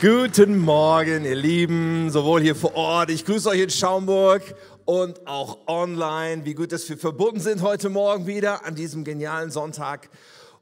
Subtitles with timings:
[0.00, 3.10] Guten Morgen, ihr Lieben, sowohl hier vor Ort.
[3.10, 4.40] Ich grüße euch in Schaumburg
[4.86, 6.46] und auch online.
[6.46, 10.08] Wie gut, dass wir verbunden sind heute Morgen wieder an diesem genialen Sonntag.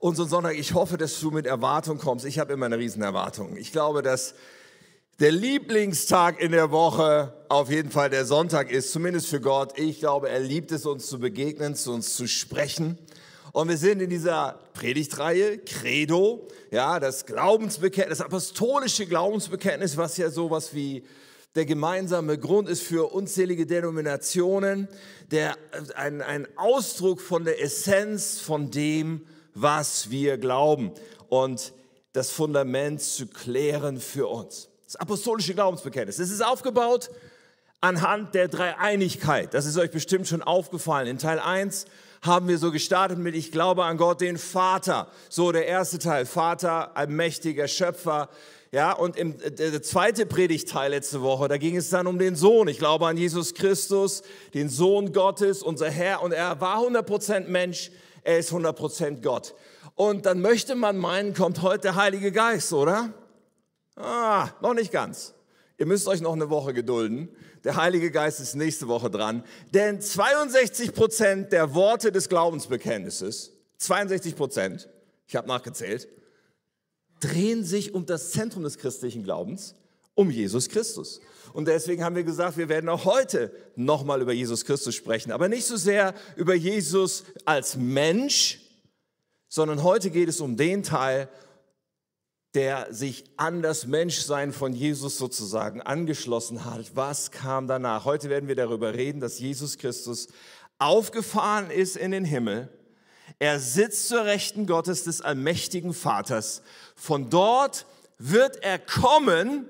[0.00, 0.58] Unseren Sonntag.
[0.58, 2.24] Ich hoffe, dass du mit Erwartung kommst.
[2.24, 3.56] Ich habe immer eine riesen Erwartung.
[3.56, 4.34] Ich glaube, dass
[5.20, 9.78] der Lieblingstag in der Woche auf jeden Fall der Sonntag ist, zumindest für Gott.
[9.78, 12.98] Ich glaube, er liebt es, uns zu begegnen, zu uns zu sprechen.
[13.52, 20.30] Und wir sind in dieser Predigtreihe Credo, ja, das Glaubensbekenntnis, das apostolische Glaubensbekenntnis, was ja
[20.30, 21.04] sowas wie
[21.54, 24.88] der gemeinsame Grund ist für unzählige Denominationen,
[25.30, 25.56] der
[25.96, 30.92] ein, ein Ausdruck von der Essenz von dem, was wir glauben
[31.28, 31.72] und
[32.12, 34.68] das Fundament zu klären für uns.
[34.84, 36.18] Das apostolische Glaubensbekenntnis.
[36.18, 37.10] Es ist aufgebaut
[37.80, 39.54] anhand der Dreieinigkeit.
[39.54, 41.06] Das ist euch bestimmt schon aufgefallen.
[41.06, 41.86] In Teil 1
[42.22, 45.08] haben wir so gestartet mit Ich glaube an Gott, den Vater.
[45.28, 48.28] So der erste Teil, Vater, ein mächtiger Schöpfer.
[48.70, 52.68] Ja, und im der zweite Predigtteil letzte Woche, da ging es dann um den Sohn.
[52.68, 56.22] Ich glaube an Jesus Christus, den Sohn Gottes, unser Herr.
[56.22, 57.90] Und er war 100% Mensch,
[58.22, 59.54] er ist 100% Gott.
[59.94, 63.12] Und dann möchte man meinen, kommt heute der Heilige Geist, oder?
[63.96, 65.34] Ah, noch nicht ganz.
[65.78, 67.28] Ihr müsst euch noch eine Woche gedulden.
[67.62, 69.44] Der Heilige Geist ist nächste Woche dran.
[69.72, 74.88] Denn 62 Prozent der Worte des Glaubensbekenntnisses, 62 Prozent,
[75.28, 76.08] ich habe nachgezählt,
[77.20, 79.76] drehen sich um das Zentrum des christlichen Glaubens,
[80.14, 81.20] um Jesus Christus.
[81.52, 85.30] Und deswegen haben wir gesagt, wir werden auch heute nochmal über Jesus Christus sprechen.
[85.30, 88.60] Aber nicht so sehr über Jesus als Mensch,
[89.48, 91.28] sondern heute geht es um den Teil,
[92.54, 96.96] der sich an das Menschsein von Jesus sozusagen angeschlossen hat.
[96.96, 98.04] Was kam danach?
[98.04, 100.28] Heute werden wir darüber reden, dass Jesus Christus
[100.78, 102.68] aufgefahren ist in den Himmel.
[103.38, 106.62] Er sitzt zur Rechten Gottes des allmächtigen Vaters.
[106.96, 107.86] Von dort
[108.18, 109.68] wird er kommen,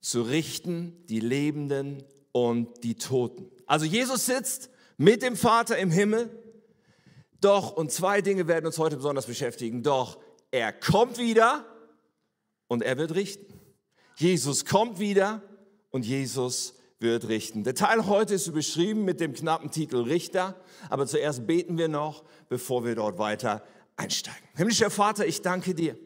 [0.00, 3.50] zu richten die Lebenden und die Toten.
[3.66, 6.30] Also Jesus sitzt mit dem Vater im Himmel.
[7.40, 9.82] Doch, und zwei Dinge werden uns heute besonders beschäftigen.
[9.82, 10.18] Doch,
[10.50, 11.64] er kommt wieder
[12.66, 13.46] und er wird richten.
[14.16, 15.42] Jesus kommt wieder
[15.90, 17.64] und Jesus wird richten.
[17.64, 20.60] Der Teil heute ist überschrieben mit dem knappen Titel Richter,
[20.90, 23.62] aber zuerst beten wir noch, bevor wir dort weiter
[23.96, 24.48] einsteigen.
[24.56, 25.96] Himmlischer Vater, ich danke dir.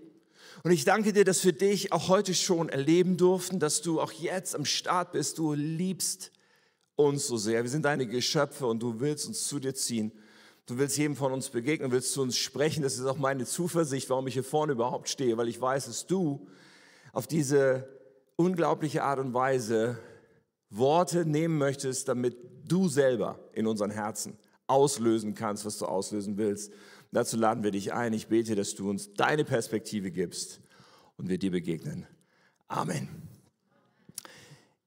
[0.65, 4.13] Und ich danke dir, dass wir dich auch heute schon erleben durften, dass du auch
[4.13, 5.39] jetzt am Start bist.
[5.39, 6.31] Du liebst
[6.95, 7.63] uns so sehr.
[7.63, 10.13] Wir sind deine Geschöpfe und du willst uns zu dir ziehen.
[10.73, 12.83] Du willst jedem von uns begegnen, willst zu uns sprechen.
[12.83, 16.07] Das ist auch meine Zuversicht, warum ich hier vorne überhaupt stehe, weil ich weiß, dass
[16.07, 16.49] du
[17.13, 17.87] auf diese
[18.37, 19.99] unglaubliche Art und Weise
[20.71, 26.73] Worte nehmen möchtest, damit du selber in unseren Herzen auslösen kannst, was du auslösen willst.
[27.11, 28.15] Dazu laden wir dich ein.
[28.15, 30.63] Ich bete, dass du uns deine Perspektive gibst
[31.19, 32.07] und wir dir begegnen.
[32.67, 33.11] Amen.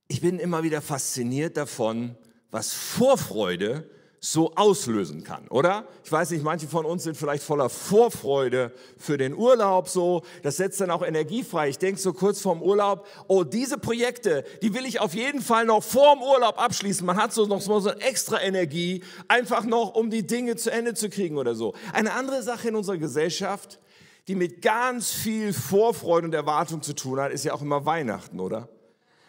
[0.07, 2.17] Ich bin immer wieder fasziniert davon,
[2.49, 3.87] was Vorfreude
[4.25, 5.85] so auslösen kann, oder?
[6.03, 10.23] Ich weiß nicht, manche von uns sind vielleicht voller Vorfreude für den Urlaub so.
[10.41, 11.69] Das setzt dann auch Energie frei.
[11.69, 15.65] Ich denke so kurz vorm Urlaub, oh, diese Projekte, die will ich auf jeden Fall
[15.65, 17.05] noch vorm Urlaub abschließen.
[17.05, 20.95] Man hat so noch so eine extra Energie, einfach noch, um die Dinge zu Ende
[20.95, 21.75] zu kriegen oder so.
[21.93, 23.79] Eine andere Sache in unserer Gesellschaft,
[24.27, 28.39] die mit ganz viel Vorfreude und Erwartung zu tun hat, ist ja auch immer Weihnachten,
[28.39, 28.69] oder?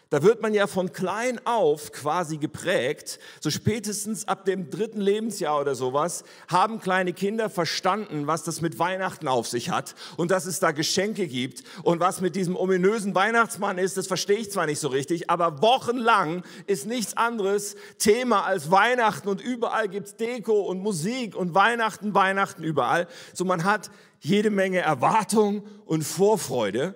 [0.09, 3.19] Da wird man ja von klein auf quasi geprägt.
[3.41, 8.79] So spätestens ab dem dritten Lebensjahr oder sowas haben kleine Kinder verstanden, was das mit
[8.79, 13.15] Weihnachten auf sich hat und dass es da Geschenke gibt und was mit diesem ominösen
[13.15, 13.97] Weihnachtsmann ist.
[13.97, 19.27] Das verstehe ich zwar nicht so richtig, aber wochenlang ist nichts anderes Thema als Weihnachten
[19.27, 23.07] und überall gibt's Deko und Musik und Weihnachten, Weihnachten überall.
[23.33, 23.91] So man hat
[24.21, 26.95] jede Menge Erwartung und Vorfreude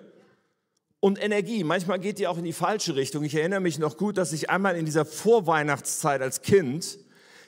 [1.02, 1.64] und Energie.
[1.64, 3.24] Manchmal geht die auch in die falsche Richtung.
[3.24, 6.96] Ich erinnere mich noch gut, dass ich einmal in dieser Vorweihnachtszeit als Kind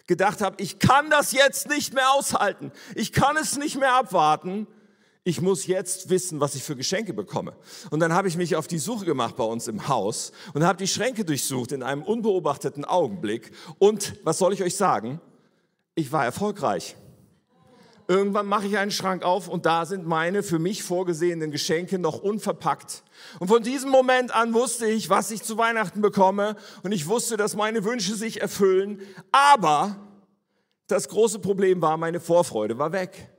[0.09, 2.73] gedacht habe, ich kann das jetzt nicht mehr aushalten.
[2.97, 4.67] Ich kann es nicht mehr abwarten.
[5.23, 7.55] Ich muss jetzt wissen, was ich für Geschenke bekomme.
[7.91, 10.79] Und dann habe ich mich auf die Suche gemacht bei uns im Haus und habe
[10.79, 13.53] die Schränke durchsucht in einem unbeobachteten Augenblick.
[13.79, 15.21] Und was soll ich euch sagen?
[15.95, 16.97] Ich war erfolgreich.
[18.07, 22.19] Irgendwann mache ich einen Schrank auf und da sind meine für mich vorgesehenen Geschenke noch
[22.19, 23.03] unverpackt.
[23.39, 27.37] Und von diesem Moment an wusste ich, was ich zu Weihnachten bekomme und ich wusste,
[27.37, 29.01] dass meine Wünsche sich erfüllen.
[29.33, 29.97] Aber
[30.87, 33.34] das große Problem war, meine Vorfreude war weg.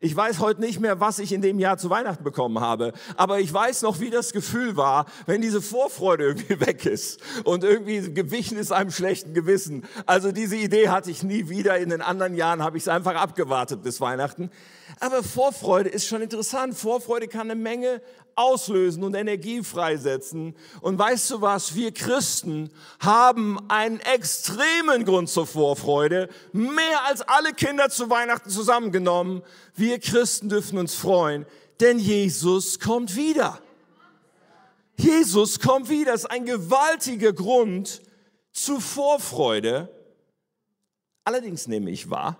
[0.00, 3.38] Ich weiß heute nicht mehr, was ich in dem Jahr zu Weihnachten bekommen habe, aber
[3.38, 8.12] ich weiß noch, wie das Gefühl war, wenn diese Vorfreude irgendwie weg ist und irgendwie
[8.12, 9.84] gewichen ist einem schlechten Gewissen.
[10.06, 11.78] Also diese Idee hatte ich nie wieder.
[11.78, 14.50] In den anderen Jahren habe ich es einfach abgewartet bis Weihnachten.
[15.00, 16.74] Aber Vorfreude ist schon interessant.
[16.74, 18.00] Vorfreude kann eine Menge
[18.36, 20.54] auslösen und Energie freisetzen.
[20.80, 21.74] Und weißt du was?
[21.74, 22.70] Wir Christen
[23.00, 26.28] haben einen extremen Grund zur Vorfreude.
[26.52, 29.42] Mehr als alle Kinder zu Weihnachten zusammengenommen.
[29.74, 31.46] Wir Christen dürfen uns freuen,
[31.80, 33.60] denn Jesus kommt wieder.
[34.96, 36.12] Jesus kommt wieder.
[36.12, 38.02] Das ist ein gewaltiger Grund
[38.52, 39.88] zu Vorfreude.
[41.24, 42.38] Allerdings nehme ich wahr,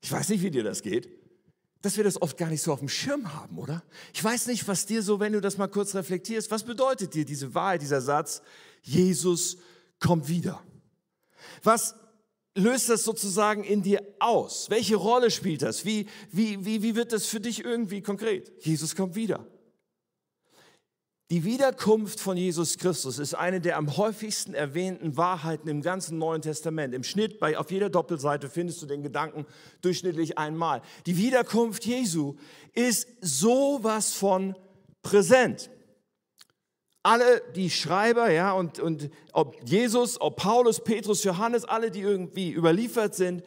[0.00, 1.08] ich weiß nicht, wie dir das geht,
[1.82, 3.82] dass wir das oft gar nicht so auf dem Schirm haben, oder?
[4.14, 7.24] Ich weiß nicht, was dir so, wenn du das mal kurz reflektierst, was bedeutet dir
[7.24, 8.40] diese Wahrheit, dieser Satz,
[8.82, 9.58] Jesus
[9.98, 10.62] kommt wieder?
[11.62, 11.94] Was
[12.54, 14.70] löst das sozusagen in dir aus?
[14.70, 15.84] Welche Rolle spielt das?
[15.84, 18.52] Wie, wie, wie, wie wird das für dich irgendwie konkret?
[18.64, 19.46] Jesus kommt wieder.
[21.30, 26.42] Die Wiederkunft von Jesus Christus ist eine der am häufigsten erwähnten Wahrheiten im ganzen Neuen
[26.42, 26.94] Testament.
[26.94, 29.46] Im Schnitt bei, auf jeder Doppelseite findest du den Gedanken
[29.80, 30.82] durchschnittlich einmal.
[31.06, 32.34] Die Wiederkunft Jesu
[32.74, 34.54] ist sowas von
[35.02, 35.70] präsent.
[37.02, 42.52] Alle die Schreiber, ja, und, und ob Jesus, ob Paulus, Petrus, Johannes, alle, die irgendwie
[42.52, 43.42] überliefert sind,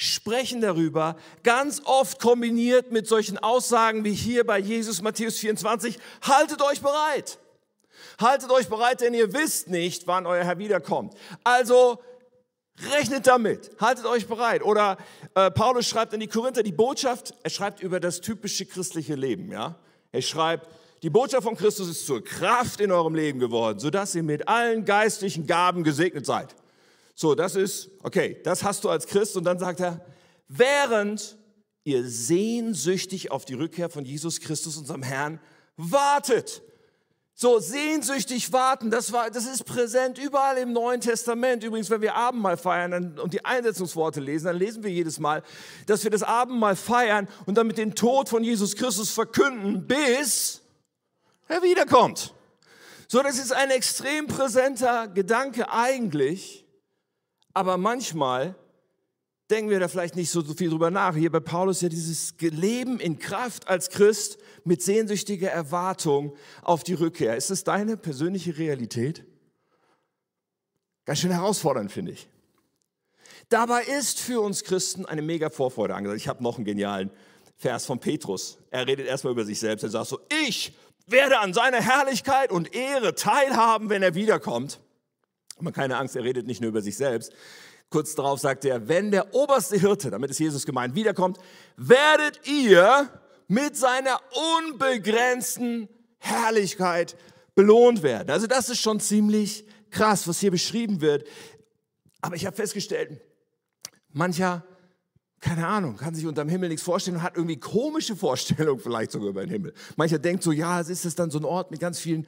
[0.00, 6.62] sprechen darüber, ganz oft kombiniert mit solchen Aussagen wie hier bei Jesus Matthäus 24, haltet
[6.62, 7.38] euch bereit.
[8.18, 11.12] Haltet euch bereit, denn ihr wisst nicht, wann euer Herr wiederkommt.
[11.44, 11.98] Also
[12.94, 14.62] rechnet damit, haltet euch bereit.
[14.62, 14.96] Oder
[15.34, 19.52] äh, Paulus schreibt an die Korinther die Botschaft, er schreibt über das typische christliche Leben.
[19.52, 19.78] Ja?
[20.12, 20.66] Er schreibt,
[21.02, 24.86] die Botschaft von Christus ist zur Kraft in eurem Leben geworden, sodass ihr mit allen
[24.86, 26.56] geistlichen Gaben gesegnet seid.
[27.20, 29.36] So, das ist, okay, das hast du als Christ.
[29.36, 30.02] Und dann sagt er,
[30.48, 31.36] während
[31.84, 35.38] ihr sehnsüchtig auf die Rückkehr von Jesus Christus, unserem Herrn,
[35.76, 36.62] wartet.
[37.34, 41.62] So sehnsüchtig warten, das, war, das ist präsent überall im Neuen Testament.
[41.62, 45.42] Übrigens, wenn wir Abendmahl feiern und die Einsetzungsworte lesen, dann lesen wir jedes Mal,
[45.84, 50.62] dass wir das Abendmahl feiern und damit den Tod von Jesus Christus verkünden, bis
[51.48, 52.32] er wiederkommt.
[53.08, 56.64] So, das ist ein extrem präsenter Gedanke eigentlich.
[57.52, 58.54] Aber manchmal
[59.50, 61.16] denken wir da vielleicht nicht so viel drüber nach.
[61.16, 66.94] Hier bei Paulus ja dieses Leben in Kraft als Christ mit sehnsüchtiger Erwartung auf die
[66.94, 67.36] Rückkehr.
[67.36, 69.24] Ist es deine persönliche Realität?
[71.04, 72.28] Ganz schön herausfordernd, finde ich.
[73.48, 76.20] Dabei ist für uns Christen eine mega Vorfreude angesagt.
[76.20, 77.10] Ich habe noch einen genialen
[77.56, 78.58] Vers von Petrus.
[78.70, 79.82] Er redet erstmal über sich selbst.
[79.82, 80.72] Er sagt so, ich
[81.06, 84.80] werde an seiner Herrlichkeit und Ehre teilhaben, wenn er wiederkommt.
[85.60, 87.32] Aber keine Angst, er redet nicht nur über sich selbst.
[87.90, 91.38] Kurz darauf sagt er, wenn der oberste Hirte, damit ist Jesus gemeint, wiederkommt,
[91.76, 93.08] werdet ihr
[93.48, 94.20] mit seiner
[94.58, 97.16] unbegrenzten Herrlichkeit
[97.54, 98.30] belohnt werden.
[98.30, 101.26] Also das ist schon ziemlich krass, was hier beschrieben wird.
[102.20, 103.20] Aber ich habe festgestellt,
[104.12, 104.64] mancher,
[105.40, 109.30] keine Ahnung, kann sich unterm Himmel nichts vorstellen und hat irgendwie komische Vorstellungen vielleicht sogar
[109.30, 109.74] über den Himmel.
[109.96, 112.26] Mancher denkt so, ja, es ist es dann so ein Ort mit ganz vielen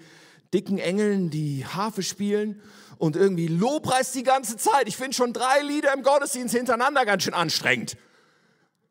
[0.53, 2.61] dicken Engeln, die Harfe spielen
[2.99, 4.87] und irgendwie Lobpreis die ganze Zeit.
[4.87, 7.97] Ich finde schon drei Lieder im Gottesdienst hintereinander ganz schön anstrengend.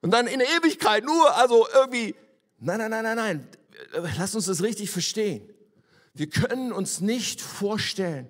[0.01, 2.15] Und dann in Ewigkeit nur, also irgendwie,
[2.59, 3.47] nein, nein, nein, nein, nein.
[4.17, 5.47] Lass uns das richtig verstehen.
[6.13, 8.29] Wir können uns nicht vorstellen,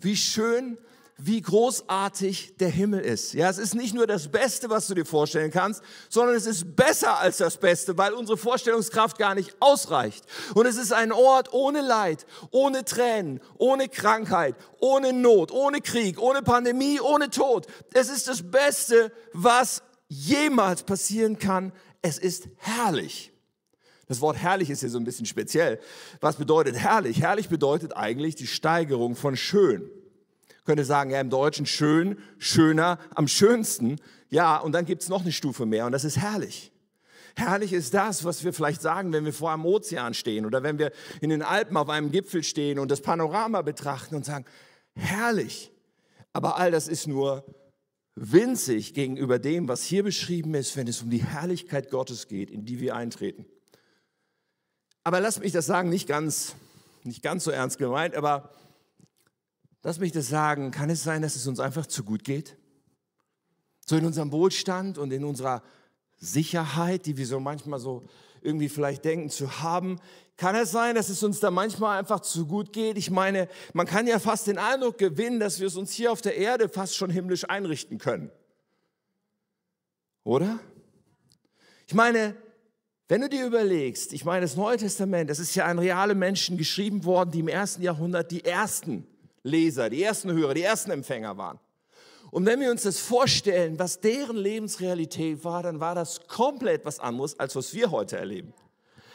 [0.00, 0.76] wie schön
[1.18, 3.34] wie großartig der Himmel ist.
[3.34, 6.74] Ja, es ist nicht nur das Beste, was du dir vorstellen kannst, sondern es ist
[6.74, 10.24] besser als das Beste, weil unsere Vorstellungskraft gar nicht ausreicht.
[10.54, 16.20] Und es ist ein Ort ohne Leid, ohne Tränen, ohne Krankheit, ohne Not, ohne Krieg,
[16.20, 17.66] ohne Pandemie, ohne Tod.
[17.92, 21.72] Es ist das Beste, was jemals passieren kann.
[22.00, 23.32] Es ist herrlich.
[24.08, 25.78] Das Wort herrlich ist hier so ein bisschen speziell.
[26.20, 27.20] Was bedeutet herrlich?
[27.20, 29.88] Herrlich bedeutet eigentlich die Steigerung von schön
[30.64, 33.96] könnte sagen, ja, im Deutschen schön, schöner, am schönsten.
[34.30, 36.72] Ja, und dann gibt es noch eine Stufe mehr und das ist herrlich.
[37.34, 40.78] Herrlich ist das, was wir vielleicht sagen, wenn wir vor einem Ozean stehen oder wenn
[40.78, 44.44] wir in den Alpen auf einem Gipfel stehen und das Panorama betrachten und sagen,
[44.94, 45.72] herrlich.
[46.32, 47.44] Aber all das ist nur
[48.14, 52.64] winzig gegenüber dem, was hier beschrieben ist, wenn es um die Herrlichkeit Gottes geht, in
[52.66, 53.46] die wir eintreten.
[55.04, 56.54] Aber lass mich das sagen, nicht ganz,
[57.02, 58.50] nicht ganz so ernst gemeint, aber
[59.82, 62.56] Lass mich das sagen, kann es sein, dass es uns einfach zu gut geht?
[63.84, 65.62] So in unserem Wohlstand und in unserer
[66.18, 68.04] Sicherheit, die wir so manchmal so
[68.42, 69.98] irgendwie vielleicht denken zu haben,
[70.36, 72.96] kann es sein, dass es uns da manchmal einfach zu gut geht?
[72.96, 76.22] Ich meine, man kann ja fast den Eindruck gewinnen, dass wir es uns hier auf
[76.22, 78.30] der Erde fast schon himmlisch einrichten können.
[80.24, 80.60] Oder?
[81.86, 82.36] Ich meine,
[83.08, 86.56] wenn du dir überlegst, ich meine, das Neue Testament, das ist ja an reale Menschen
[86.56, 89.06] geschrieben worden, die im ersten Jahrhundert die ersten
[89.42, 91.58] Leser, die ersten Hörer, die ersten Empfänger waren.
[92.30, 96.98] Und wenn wir uns das vorstellen, was deren Lebensrealität war, dann war das komplett was
[96.98, 98.54] anderes, als was wir heute erleben.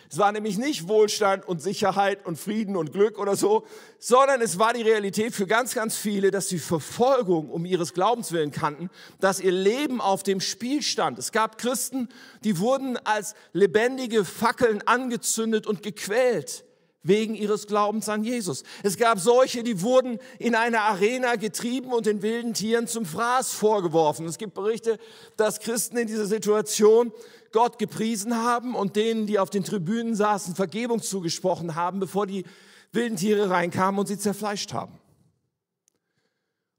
[0.10, 3.66] Es war nämlich nicht Wohlstand und Sicherheit und Frieden und Glück oder so,
[4.00, 8.32] sondern es war die Realität für ganz, ganz viele, dass sie Verfolgung um ihres Glaubens
[8.32, 11.18] willen kannten, dass ihr Leben auf dem Spiel stand.
[11.20, 12.08] Es gab Christen,
[12.44, 16.67] die wurden als lebendige Fackeln angezündet und gequält
[17.08, 18.64] wegen ihres Glaubens an Jesus.
[18.84, 23.54] Es gab solche, die wurden in eine Arena getrieben und den wilden Tieren zum Fraß
[23.54, 24.26] vorgeworfen.
[24.26, 25.00] Es gibt Berichte,
[25.38, 27.12] dass Christen in dieser Situation
[27.52, 32.44] Gott gepriesen haben und denen, die auf den Tribünen saßen, Vergebung zugesprochen haben, bevor die
[32.92, 35.00] wilden Tiere reinkamen und sie zerfleischt haben.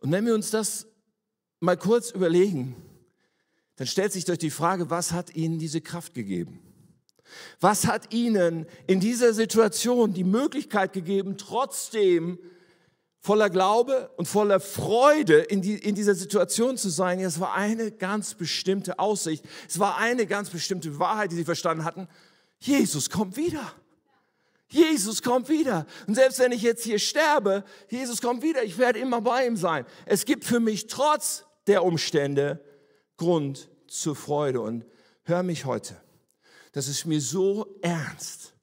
[0.01, 0.87] Und wenn wir uns das
[1.61, 2.77] mal kurz überlegen,
[3.77, 6.61] dann stellt sich durch die Frage, was hat ihnen diese Kraft gegeben?
[7.61, 12.39] Was hat ihnen in dieser Situation die Möglichkeit gegeben, trotzdem
[13.21, 17.21] voller Glaube und voller Freude in, die, in dieser Situation zu sein?
[17.21, 19.45] Ja, es war eine ganz bestimmte Aussicht.
[19.69, 22.09] Es war eine ganz bestimmte Wahrheit, die sie verstanden hatten.
[22.59, 23.73] Jesus kommt wieder.
[24.69, 25.87] Jesus kommt wieder.
[26.07, 28.63] Und selbst wenn ich jetzt hier sterbe, Jesus kommt wieder.
[28.63, 29.87] Ich werde immer bei ihm sein.
[30.05, 32.63] Es gibt für mich trotz der Umstände
[33.17, 34.61] Grund zur Freude.
[34.61, 34.85] Und
[35.25, 35.97] hör mich heute
[36.79, 38.55] das ist mir so ernst.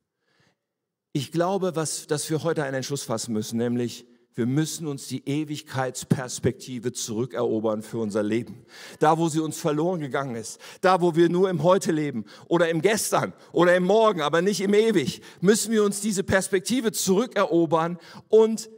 [1.12, 4.06] Ich glaube, was, dass wir heute einen Entschluss fassen müssen, nämlich
[4.36, 8.66] wir müssen uns die Ewigkeitsperspektive zurückerobern für unser Leben.
[9.00, 12.70] Da, wo sie uns verloren gegangen ist, da, wo wir nur im Heute leben oder
[12.70, 17.98] im Gestern oder im Morgen, aber nicht im Ewig, müssen wir uns diese Perspektive zurückerobern
[18.30, 18.70] und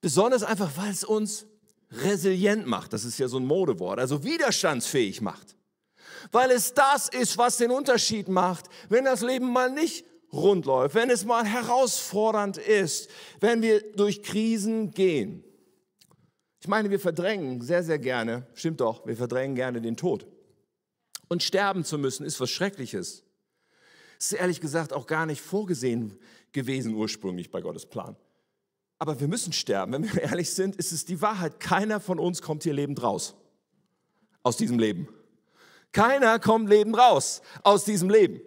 [0.00, 1.46] besonders einfach, weil es uns
[1.92, 2.92] resilient macht.
[2.92, 5.55] Das ist ja so ein Modewort, also widerstandsfähig macht
[6.32, 10.94] weil es das ist, was den Unterschied macht, wenn das Leben mal nicht rund läuft,
[10.94, 15.44] wenn es mal herausfordernd ist, wenn wir durch Krisen gehen.
[16.60, 20.26] Ich meine, wir verdrängen sehr, sehr gerne, stimmt doch, wir verdrängen gerne den Tod.
[21.28, 23.24] Und sterben zu müssen ist was Schreckliches.
[24.18, 26.18] Es ist ehrlich gesagt auch gar nicht vorgesehen
[26.52, 28.16] gewesen ursprünglich bei Gottes Plan.
[28.98, 29.92] Aber wir müssen sterben.
[29.92, 31.60] Wenn wir ehrlich sind, ist es die Wahrheit.
[31.60, 33.34] Keiner von uns kommt hier lebend raus.
[34.42, 35.08] Aus diesem Leben.
[35.92, 38.40] Keiner kommt lebend raus aus diesem Leben.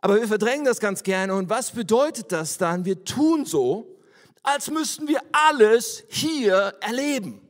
[0.00, 1.34] Aber wir verdrängen das ganz gerne.
[1.34, 2.84] Und was bedeutet das dann?
[2.84, 3.98] Wir tun so,
[4.42, 7.40] als müssten wir alles hier erleben.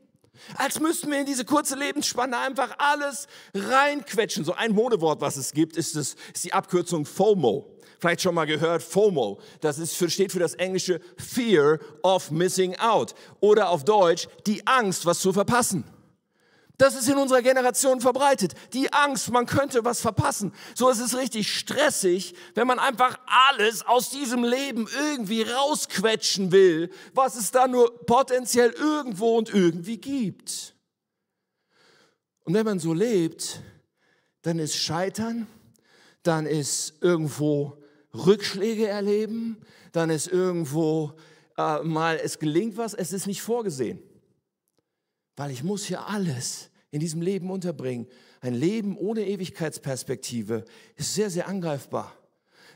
[0.57, 4.45] Als müssten wir in diese kurze Lebensspanne einfach alles reinquetschen.
[4.45, 7.75] So ein Modewort, was es gibt, ist, das, ist die Abkürzung FOMO.
[7.99, 9.41] Vielleicht schon mal gehört, FOMO.
[9.61, 13.15] Das ist steht für das englische Fear of Missing Out.
[13.41, 15.85] Oder auf Deutsch die Angst, was zu verpassen.
[16.77, 18.55] Das ist in unserer Generation verbreitet.
[18.73, 20.53] Die Angst, man könnte was verpassen.
[20.75, 26.91] So ist es richtig stressig, wenn man einfach alles aus diesem Leben irgendwie rausquetschen will,
[27.13, 30.75] was es da nur potenziell irgendwo und irgendwie gibt.
[32.43, 33.61] Und wenn man so lebt,
[34.43, 35.47] dann ist Scheitern,
[36.25, 37.79] dann ist irgendwo
[38.13, 41.13] Rückschläge erleben, dann ist irgendwo
[41.57, 44.03] äh, mal, es gelingt was, es ist nicht vorgesehen
[45.37, 48.07] weil ich muss hier alles in diesem Leben unterbringen.
[48.41, 50.65] Ein Leben ohne Ewigkeitsperspektive
[50.97, 52.13] ist sehr, sehr angreifbar.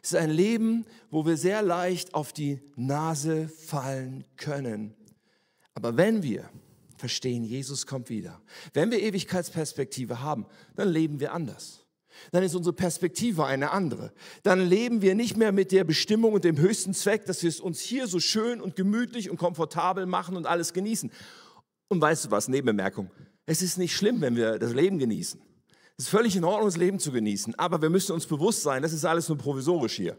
[0.02, 4.94] Es ist ein Leben, wo wir sehr leicht auf die Nase fallen können.
[5.74, 6.48] Aber wenn wir
[6.96, 8.40] verstehen, Jesus kommt wieder,
[8.74, 11.84] wenn wir Ewigkeitsperspektive haben, dann leben wir anders.
[12.32, 14.12] Dann ist unsere Perspektive eine andere.
[14.42, 17.60] Dann leben wir nicht mehr mit der Bestimmung und dem höchsten Zweck, dass wir es
[17.60, 21.12] uns hier so schön und gemütlich und komfortabel machen und alles genießen.
[21.88, 23.10] Und weißt du was, Nebenbemerkung,
[23.46, 25.40] es ist nicht schlimm, wenn wir das Leben genießen.
[25.96, 28.82] Es ist völlig in Ordnung, das Leben zu genießen, aber wir müssen uns bewusst sein,
[28.82, 30.16] das ist alles nur provisorisch hier.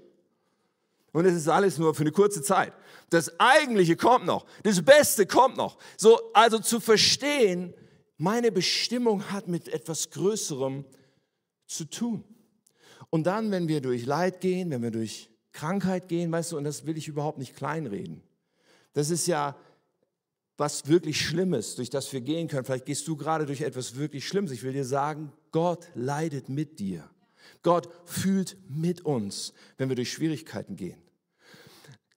[1.12, 2.74] Und es ist alles nur für eine kurze Zeit.
[3.10, 4.46] Das Eigentliche kommt noch.
[4.64, 5.78] Das Beste kommt noch.
[5.98, 7.74] So, also zu verstehen,
[8.18, 10.86] meine Bestimmung hat mit etwas Größerem
[11.66, 12.24] zu tun.
[13.10, 16.64] Und dann, wenn wir durch Leid gehen, wenn wir durch Krankheit gehen, weißt du, und
[16.64, 18.22] das will ich überhaupt nicht kleinreden.
[18.94, 19.56] Das ist ja
[20.60, 22.66] was wirklich Schlimmes, durch das wir gehen können.
[22.66, 24.52] Vielleicht gehst du gerade durch etwas wirklich Schlimmes.
[24.52, 27.10] Ich will dir sagen, Gott leidet mit dir.
[27.64, 31.02] Gott fühlt mit uns, wenn wir durch Schwierigkeiten gehen.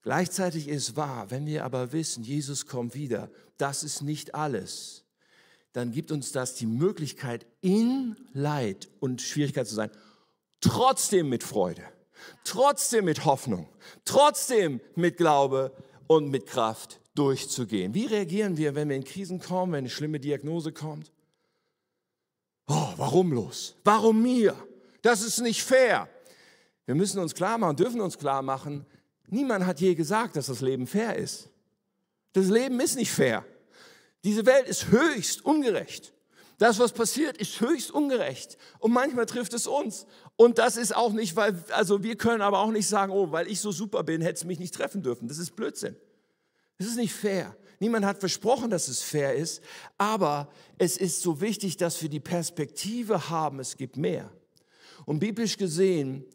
[0.01, 5.05] Gleichzeitig ist wahr, wenn wir aber wissen, Jesus kommt wieder, das ist nicht alles,
[5.71, 9.89] dann gibt uns das die Möglichkeit, in Leid und Schwierigkeit zu sein,
[10.59, 11.83] trotzdem mit Freude,
[12.43, 13.69] trotzdem mit Hoffnung,
[14.03, 15.73] trotzdem mit Glaube
[16.07, 17.93] und mit Kraft durchzugehen.
[17.93, 21.11] Wie reagieren wir, wenn wir in Krisen kommen, wenn eine schlimme Diagnose kommt?
[22.67, 23.75] Oh, warum los?
[23.83, 24.55] Warum mir?
[25.01, 26.07] Das ist nicht fair.
[26.85, 28.85] Wir müssen uns klar machen, dürfen uns klar machen,
[29.27, 31.49] niemand hat je gesagt, dass das Leben fair ist.
[32.33, 33.45] Das Leben ist nicht fair.
[34.23, 36.13] Diese Welt ist höchst ungerecht.
[36.57, 38.57] Das, was passiert, ist höchst ungerecht.
[38.79, 40.05] Und manchmal trifft es uns.
[40.35, 43.47] Und das ist auch nicht, weil, also wir können aber auch nicht sagen, oh, weil
[43.47, 45.27] ich so super bin, hätte es mich nicht treffen dürfen.
[45.27, 45.95] Das ist Blödsinn.
[46.83, 47.55] Das ist nicht fair.
[47.79, 49.63] Niemand hat versprochen, dass es fair ist.
[49.97, 54.29] Aber es ist so wichtig, dass wir die Perspektive haben, es gibt mehr.
[55.05, 56.25] Und biblisch gesehen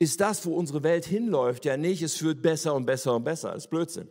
[0.00, 3.52] ist das, wo unsere Welt hinläuft, ja nicht, es wird besser und besser und besser.
[3.52, 4.08] Das ist Blödsinn.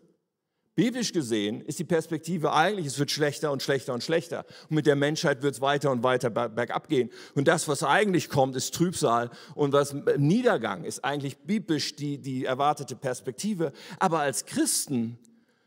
[0.75, 4.45] Biblisch gesehen ist die Perspektive eigentlich, es wird schlechter und schlechter und schlechter.
[4.69, 7.10] Und mit der Menschheit wird es weiter und weiter bergab gehen.
[7.36, 9.29] Und das, was eigentlich kommt, ist Trübsal.
[9.55, 13.74] Und was Niedergang ist eigentlich biblisch die, die erwartete Perspektive.
[14.00, 15.19] Aber als Christen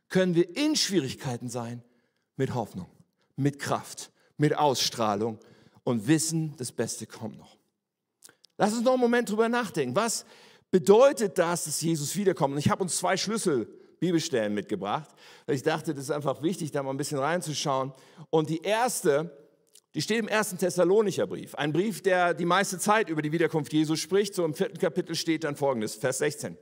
[0.09, 1.83] können wir in Schwierigkeiten sein
[2.37, 2.87] mit Hoffnung,
[3.37, 5.39] mit Kraft, mit Ausstrahlung
[5.85, 7.57] und wissen, das Beste kommt noch.
[8.57, 9.97] Lass uns noch einen Moment drüber nachdenken.
[9.97, 10.25] Was
[10.71, 12.55] bedeutet das, dass Jesus wiederkommt?
[12.55, 13.69] Und ich habe uns zwei Schlüssel
[13.99, 15.09] Bibelstellen mitgebracht,
[15.47, 17.93] weil ich dachte, das ist einfach wichtig, da mal ein bisschen reinzuschauen.
[18.31, 19.35] Und die erste,
[19.95, 21.55] die steht im ersten Thessalonicher Brief.
[21.55, 24.35] Ein Brief, der die meiste Zeit über die Wiederkunft Jesu spricht.
[24.35, 26.59] So im vierten Kapitel steht dann folgendes, Vers 16.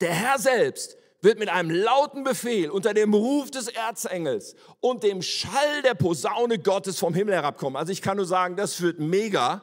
[0.00, 5.22] Der Herr selbst wird mit einem lauten Befehl unter dem Ruf des Erzengels und dem
[5.22, 7.76] Schall der Posaune Gottes vom Himmel herabkommen.
[7.76, 9.62] Also ich kann nur sagen, das wird mega,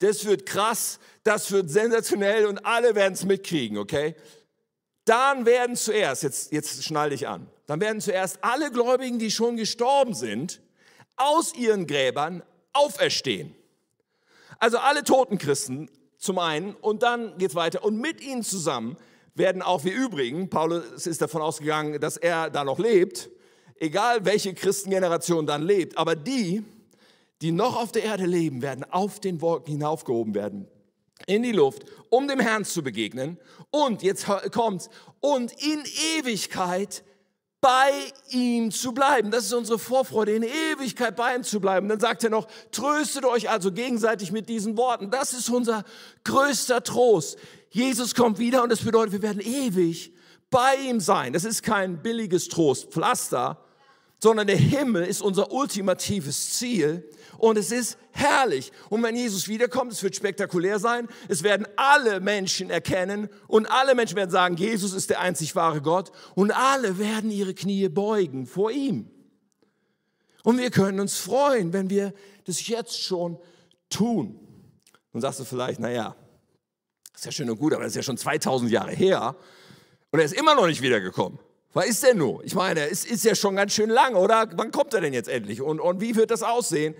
[0.00, 4.14] das wird krass, das wird sensationell und alle werden es mitkriegen, okay?
[5.04, 9.56] Dann werden zuerst, jetzt, jetzt schnall dich an, dann werden zuerst alle Gläubigen, die schon
[9.56, 10.60] gestorben sind,
[11.16, 13.54] aus ihren Gräbern auferstehen.
[14.58, 18.96] Also alle toten Christen zum einen und dann geht's weiter und mit ihnen zusammen
[19.38, 23.30] werden auch wir übrigen, Paulus ist davon ausgegangen, dass er da noch lebt,
[23.76, 26.64] egal welche Christengeneration dann lebt, aber die,
[27.40, 30.68] die noch auf der Erde leben, werden auf den Wolken hinaufgehoben werden
[31.26, 33.38] in die Luft, um dem Herrn zu begegnen.
[33.70, 34.88] Und jetzt kommt's,
[35.20, 35.82] und in
[36.18, 37.02] Ewigkeit
[37.60, 37.90] bei
[38.30, 39.30] ihm zu bleiben.
[39.30, 41.88] Das ist unsere Vorfreude, in Ewigkeit bei ihm zu bleiben.
[41.88, 45.10] Dann sagt er noch, tröstet euch also gegenseitig mit diesen Worten.
[45.10, 45.84] Das ist unser
[46.22, 47.36] größter Trost.
[47.70, 50.12] Jesus kommt wieder und das bedeutet, wir werden ewig
[50.50, 51.32] bei ihm sein.
[51.32, 53.62] Das ist kein billiges Trostpflaster,
[54.18, 58.72] sondern der Himmel ist unser ultimatives Ziel und es ist herrlich.
[58.88, 63.94] Und wenn Jesus wiederkommt, es wird spektakulär sein, es werden alle Menschen erkennen und alle
[63.94, 68.46] Menschen werden sagen, Jesus ist der einzig wahre Gott und alle werden ihre Knie beugen
[68.46, 69.10] vor ihm.
[70.42, 72.12] Und wir können uns freuen, wenn wir
[72.44, 73.38] das jetzt schon
[73.90, 74.40] tun.
[75.12, 76.16] Nun sagst du vielleicht, naja,
[77.18, 79.36] ist ja schön und gut, aber das ist ja schon 2000 Jahre her
[80.10, 81.38] und er ist immer noch nicht wiedergekommen.
[81.74, 82.42] Was ist denn nur?
[82.44, 84.48] Ich meine, es ist ja schon ganz schön lang, oder?
[84.54, 85.60] Wann kommt er denn jetzt endlich?
[85.60, 86.94] Und, und wie wird das aussehen?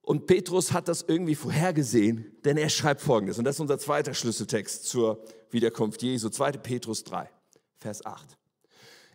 [0.00, 4.14] Und Petrus hat das irgendwie vorhergesehen, denn er schreibt folgendes, und das ist unser zweiter
[4.14, 6.52] Schlüsseltext zur Wiederkunft Jesu, 2.
[6.52, 7.30] Petrus 3,
[7.78, 8.36] Vers 8.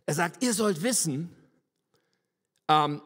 [0.05, 1.36] Er sagt, ihr sollt wissen,
[2.69, 3.01] ähm,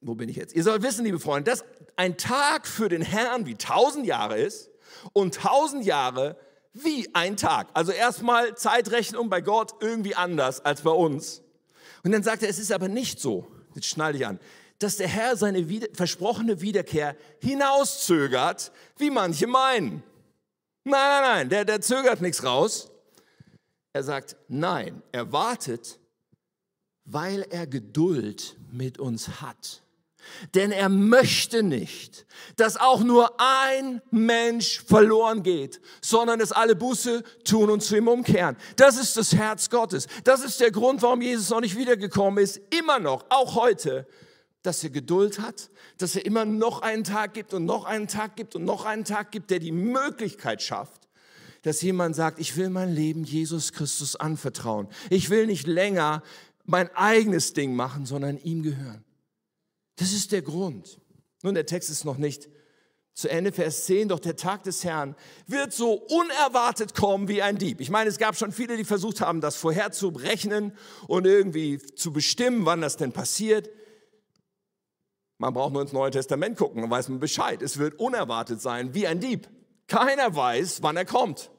[0.00, 0.56] wo bin ich jetzt?
[0.56, 4.71] Ihr sollt wissen, liebe Freunde, dass ein Tag für den Herrn wie tausend Jahre ist
[5.12, 6.36] und tausend Jahre
[6.72, 7.68] wie ein Tag.
[7.74, 11.42] Also erstmal Zeitrechnung bei Gott irgendwie anders als bei uns.
[12.02, 13.46] Und dann sagt er, es ist aber nicht so.
[13.74, 14.38] Jetzt schnall dich an
[14.82, 20.02] dass der Herr seine wieder, versprochene Wiederkehr hinauszögert, wie manche meinen.
[20.84, 22.90] Nein, nein, nein, der, der zögert nichts raus.
[23.92, 26.00] Er sagt, nein, er wartet,
[27.04, 29.82] weil er Geduld mit uns hat.
[30.54, 37.22] Denn er möchte nicht, dass auch nur ein Mensch verloren geht, sondern dass alle Buße
[37.44, 38.56] tun und zu ihm umkehren.
[38.76, 40.06] Das ist das Herz Gottes.
[40.24, 42.60] Das ist der Grund, warum Jesus noch nicht wiedergekommen ist.
[42.70, 44.06] Immer noch, auch heute,
[44.62, 48.36] dass er Geduld hat, dass er immer noch einen Tag gibt und noch einen Tag
[48.36, 51.08] gibt und noch einen Tag gibt, der die Möglichkeit schafft,
[51.62, 54.88] dass jemand sagt, ich will mein Leben Jesus Christus anvertrauen.
[55.10, 56.22] Ich will nicht länger
[56.64, 59.04] mein eigenes Ding machen, sondern ihm gehören.
[59.96, 61.00] Das ist der Grund.
[61.42, 62.48] Nun, der Text ist noch nicht
[63.14, 65.14] zu Ende, Vers 10, doch der Tag des Herrn
[65.46, 67.80] wird so unerwartet kommen wie ein Dieb.
[67.80, 70.72] Ich meine, es gab schon viele, die versucht haben, das vorherzurechnen
[71.08, 73.68] und irgendwie zu bestimmen, wann das denn passiert.
[75.36, 77.60] Man braucht nur ins Neue Testament gucken, dann weiß man Bescheid.
[77.60, 79.48] Es wird unerwartet sein, wie ein Dieb.
[79.88, 81.50] Keiner weiß, wann er kommt.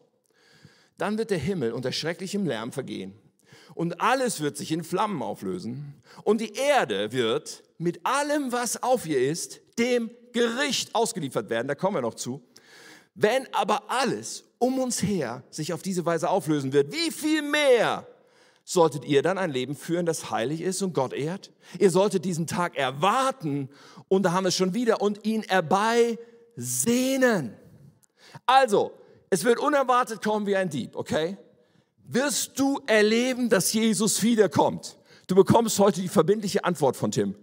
[0.98, 3.20] Dann wird der Himmel unter schrecklichem Lärm vergehen
[3.76, 9.06] und alles wird sich in Flammen auflösen und die Erde wird mit allem, was auf
[9.06, 11.68] ihr ist, dem Gericht ausgeliefert werden.
[11.68, 12.42] Da kommen wir noch zu.
[13.16, 18.08] Wenn aber alles um uns her sich auf diese Weise auflösen wird, wie viel mehr
[18.64, 21.52] solltet ihr dann ein Leben führen, das heilig ist und Gott ehrt.
[21.80, 23.70] Ihr solltet diesen Tag erwarten
[24.08, 26.18] und da haben wir es schon wieder und ihn erbeisehnen.
[28.46, 28.94] Also,
[29.30, 31.38] es wird unerwartet kommen wie ein Dieb, okay?
[32.06, 34.98] Wirst du erleben, dass Jesus wiederkommt?
[35.28, 37.36] Du bekommst heute die verbindliche Antwort von Tim.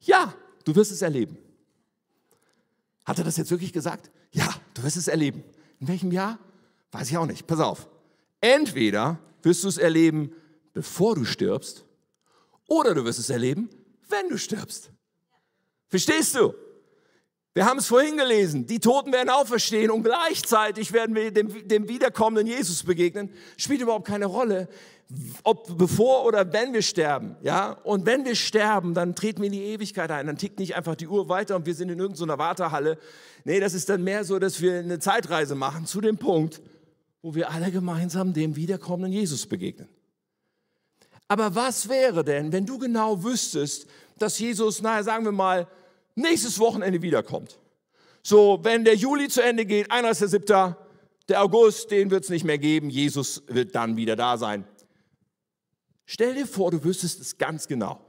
[0.00, 1.38] Ja, du wirst es erleben.
[3.04, 4.10] Hat er das jetzt wirklich gesagt?
[4.32, 5.44] Ja, du wirst es erleben.
[5.78, 6.38] In welchem Jahr?
[6.90, 7.46] Weiß ich auch nicht.
[7.46, 7.88] Pass auf.
[8.40, 10.32] Entweder wirst du es erleben,
[10.72, 11.84] bevor du stirbst,
[12.66, 13.70] oder du wirst es erleben,
[14.08, 14.90] wenn du stirbst.
[15.88, 16.52] Verstehst du?
[17.56, 21.88] Wir haben es vorhin gelesen, die Toten werden auferstehen und gleichzeitig werden wir dem, dem
[21.88, 23.30] wiederkommenden Jesus begegnen.
[23.56, 24.68] Spielt überhaupt keine Rolle,
[25.42, 27.34] ob bevor oder wenn wir sterben.
[27.40, 27.70] Ja?
[27.82, 30.26] Und wenn wir sterben, dann treten wir in die Ewigkeit ein.
[30.26, 32.98] Dann tickt nicht einfach die Uhr weiter und wir sind in irgendeiner Wartehalle.
[33.44, 36.60] Nee, das ist dann mehr so, dass wir eine Zeitreise machen zu dem Punkt,
[37.22, 39.88] wo wir alle gemeinsam dem wiederkommenden Jesus begegnen.
[41.26, 43.86] Aber was wäre denn, wenn du genau wüsstest,
[44.18, 45.66] dass Jesus, naja, sagen wir mal,
[46.16, 47.60] nächstes Wochenende wiederkommt.
[48.22, 50.74] So, wenn der Juli zu Ende geht, 31.7.,
[51.28, 54.64] der August, den wird es nicht mehr geben, Jesus wird dann wieder da sein.
[56.04, 58.00] Stell dir vor, du wüsstest es ganz genau.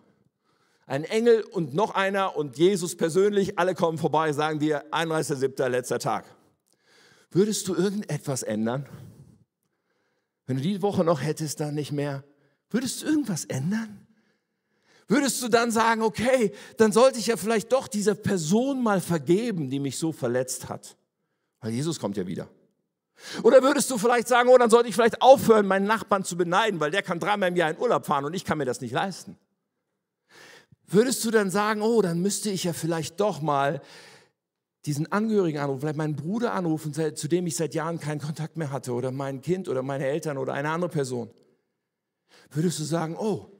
[0.85, 5.99] Ein Engel und noch einer und Jesus persönlich, alle kommen vorbei, sagen dir, 31.7., letzter
[5.99, 6.25] Tag.
[7.31, 8.87] Würdest du irgendetwas ändern?
[10.45, 12.23] Wenn du die Woche noch hättest, dann nicht mehr.
[12.69, 14.06] Würdest du irgendwas ändern?
[15.07, 19.69] Würdest du dann sagen, okay, dann sollte ich ja vielleicht doch dieser Person mal vergeben,
[19.69, 20.97] die mich so verletzt hat?
[21.61, 22.49] Weil Jesus kommt ja wieder.
[23.41, 26.79] Oder würdest du vielleicht sagen, oh, dann sollte ich vielleicht aufhören, meinen Nachbarn zu beneiden,
[26.79, 28.91] weil der kann dreimal im Jahr in Urlaub fahren und ich kann mir das nicht
[28.91, 29.37] leisten?
[30.85, 33.81] Würdest du dann sagen, oh, dann müsste ich ja vielleicht doch mal
[34.85, 38.71] diesen Angehörigen anrufen, vielleicht meinen Bruder anrufen, zu dem ich seit Jahren keinen Kontakt mehr
[38.71, 41.29] hatte, oder mein Kind oder meine Eltern oder eine andere Person?
[42.51, 43.56] Würdest du sagen, oh,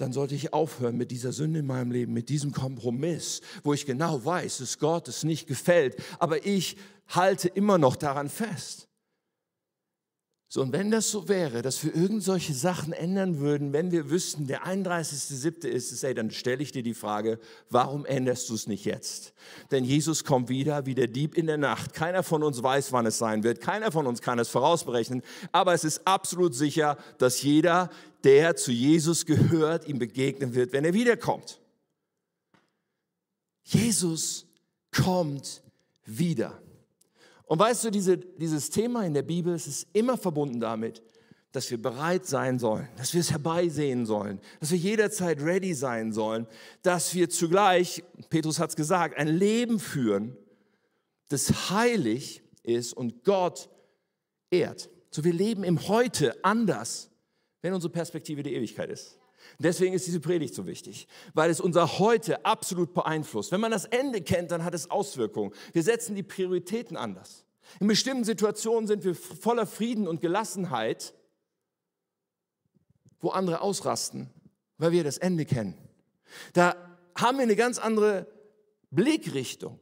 [0.00, 3.86] dann sollte ich aufhören mit dieser Sünde in meinem Leben, mit diesem Kompromiss, wo ich
[3.86, 6.76] genau weiß, dass Gott es nicht gefällt, aber ich
[7.08, 8.90] halte immer noch daran fest.
[10.52, 14.10] So, und wenn das so wäre, dass wir irgend solche Sachen ändern würden, wenn wir
[14.10, 15.68] wüssten, der 31.7.
[15.68, 19.32] ist es, ey, dann stelle ich dir die Frage, warum änderst du es nicht jetzt?
[19.70, 21.94] Denn Jesus kommt wieder, wie der Dieb in der Nacht.
[21.94, 23.60] Keiner von uns weiß, wann es sein wird.
[23.60, 25.22] Keiner von uns kann es vorausberechnen.
[25.52, 27.88] Aber es ist absolut sicher, dass jeder,
[28.24, 31.60] der zu Jesus gehört, ihm begegnen wird, wenn er wiederkommt.
[33.62, 34.46] Jesus
[34.90, 35.62] kommt
[36.04, 36.60] wieder.
[37.44, 41.02] Und weißt du, diese, dieses Thema in der Bibel, es ist immer verbunden damit,
[41.52, 46.12] dass wir bereit sein sollen, dass wir es herbeisehen sollen, dass wir jederzeit ready sein
[46.12, 46.46] sollen,
[46.82, 50.36] dass wir zugleich, Petrus hat es gesagt, ein Leben führen,
[51.28, 53.68] das heilig ist und Gott
[54.50, 54.88] ehrt.
[55.10, 57.09] So wir leben im Heute anders,
[57.62, 59.18] wenn unsere Perspektive die Ewigkeit ist.
[59.58, 63.52] Deswegen ist diese Predigt so wichtig, weil es unser Heute absolut beeinflusst.
[63.52, 65.52] Wenn man das Ende kennt, dann hat es Auswirkungen.
[65.72, 67.44] Wir setzen die Prioritäten anders.
[67.78, 71.14] In bestimmten Situationen sind wir voller Frieden und Gelassenheit,
[73.20, 74.30] wo andere ausrasten,
[74.78, 75.74] weil wir das Ende kennen.
[76.52, 76.74] Da
[77.14, 78.26] haben wir eine ganz andere
[78.90, 79.78] Blickrichtung.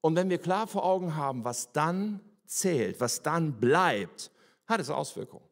[0.00, 4.30] Und wenn wir klar vor Augen haben, was dann zählt, was dann bleibt,
[4.66, 5.45] hat es Auswirkungen.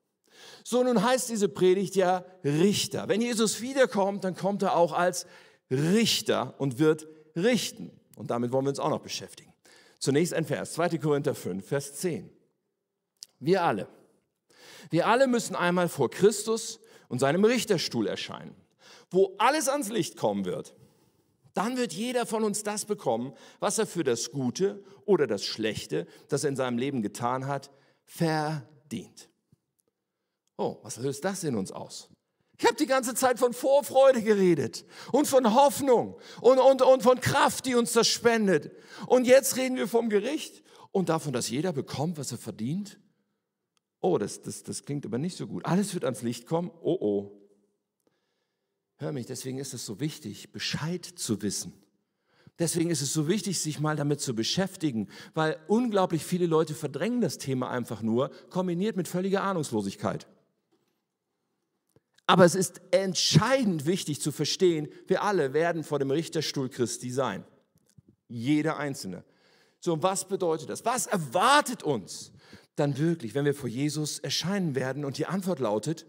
[0.63, 3.09] So, nun heißt diese Predigt ja Richter.
[3.09, 5.27] Wenn Jesus wiederkommt, dann kommt er auch als
[5.71, 7.91] Richter und wird richten.
[8.17, 9.53] Und damit wollen wir uns auch noch beschäftigen.
[9.99, 10.99] Zunächst ein Vers, 2.
[10.99, 12.31] Korinther 5, Vers 10.
[13.41, 13.89] Wir alle,
[14.91, 18.55] wir alle müssen einmal vor Christus und seinem Richterstuhl erscheinen,
[19.11, 20.75] wo alles ans Licht kommen wird.
[21.55, 26.07] Dann wird jeder von uns das bekommen, was er für das Gute oder das Schlechte,
[26.29, 27.71] das er in seinem Leben getan hat,
[28.05, 29.29] verdient.
[30.57, 32.09] Oh, was löst das in uns aus?
[32.59, 37.21] Ich habe die ganze Zeit von Vorfreude geredet und von Hoffnung und, und, und von
[37.21, 38.71] Kraft, die uns das spendet.
[39.07, 40.63] Und jetzt reden wir vom Gericht
[40.93, 43.01] und davon, dass jeder bekommt, was er verdient.
[44.01, 45.65] Oh, das, das, das klingt aber nicht so gut.
[45.67, 46.71] Alles wird ans Licht kommen.
[46.81, 47.41] Oh, oh.
[48.99, 51.73] Hör mich, deswegen ist es so wichtig, Bescheid zu wissen.
[52.61, 57.21] Deswegen ist es so wichtig, sich mal damit zu beschäftigen, weil unglaublich viele Leute verdrängen
[57.21, 60.29] das Thema einfach nur, kombiniert mit völliger Ahnungslosigkeit.
[62.27, 67.45] Aber es ist entscheidend wichtig zu verstehen, wir alle werden vor dem Richterstuhl Christi sein.
[68.29, 69.25] Jeder Einzelne.
[69.81, 70.85] So, was bedeutet das?
[70.87, 72.33] Was erwartet uns
[72.77, 75.05] dann wirklich, wenn wir vor Jesus erscheinen werden?
[75.05, 76.07] Und die Antwort lautet,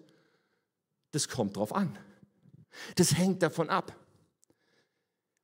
[1.11, 1.97] das kommt drauf an.
[2.95, 3.95] Das hängt davon ab.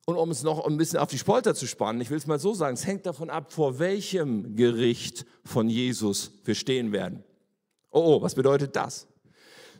[0.06, 2.38] Und um es noch ein bisschen auf die Spolter zu spannen, ich will es mal
[2.38, 7.22] so sagen, es hängt davon ab, vor welchem Gericht von Jesus wir stehen werden.
[7.90, 9.06] Oh, oh, was bedeutet das?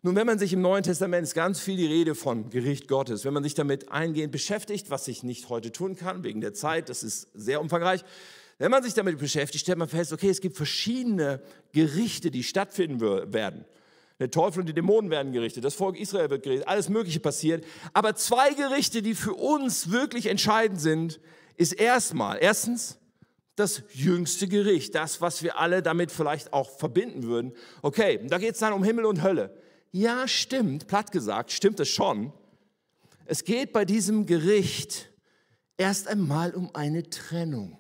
[0.05, 3.25] Nun, wenn man sich im Neuen Testament ist ganz viel die Rede von Gericht Gottes,
[3.25, 6.89] wenn man sich damit eingehend beschäftigt, was ich nicht heute tun kann wegen der Zeit,
[6.89, 8.05] das ist sehr umfangreich.
[8.59, 13.01] Wenn man sich damit beschäftigt, stellt man fest, okay, es gibt verschiedene Gerichte, die stattfinden
[13.01, 13.65] werden.
[14.19, 17.65] Der Teufel und die Dämonen werden gerichtet, das Volk Israel wird gerichtet, alles Mögliche passiert.
[17.93, 21.21] Aber zwei Gerichte, die für uns wirklich entscheidend sind,
[21.57, 22.99] ist erstmal, erstens,
[23.55, 27.53] das jüngste Gericht, das, was wir alle damit vielleicht auch verbinden würden.
[27.83, 29.62] Okay, da geht es dann um Himmel und Hölle.
[29.93, 32.33] Ja, stimmt, platt gesagt, stimmt es schon.
[33.27, 35.11] Es geht bei diesem Gericht
[35.77, 37.79] erst einmal um eine Trennung.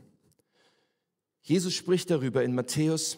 [1.40, 3.16] Jesus spricht darüber in Matthäus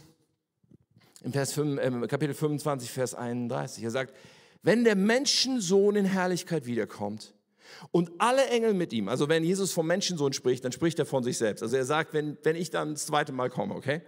[1.22, 3.82] im Vers 5, äh, Kapitel 25, Vers 31.
[3.82, 4.14] Er sagt,
[4.62, 7.34] wenn der Menschensohn in Herrlichkeit wiederkommt
[7.90, 11.24] und alle Engel mit ihm, also wenn Jesus vom Menschensohn spricht, dann spricht er von
[11.24, 11.62] sich selbst.
[11.62, 14.02] Also er sagt, wenn, wenn ich dann das zweite Mal komme, okay?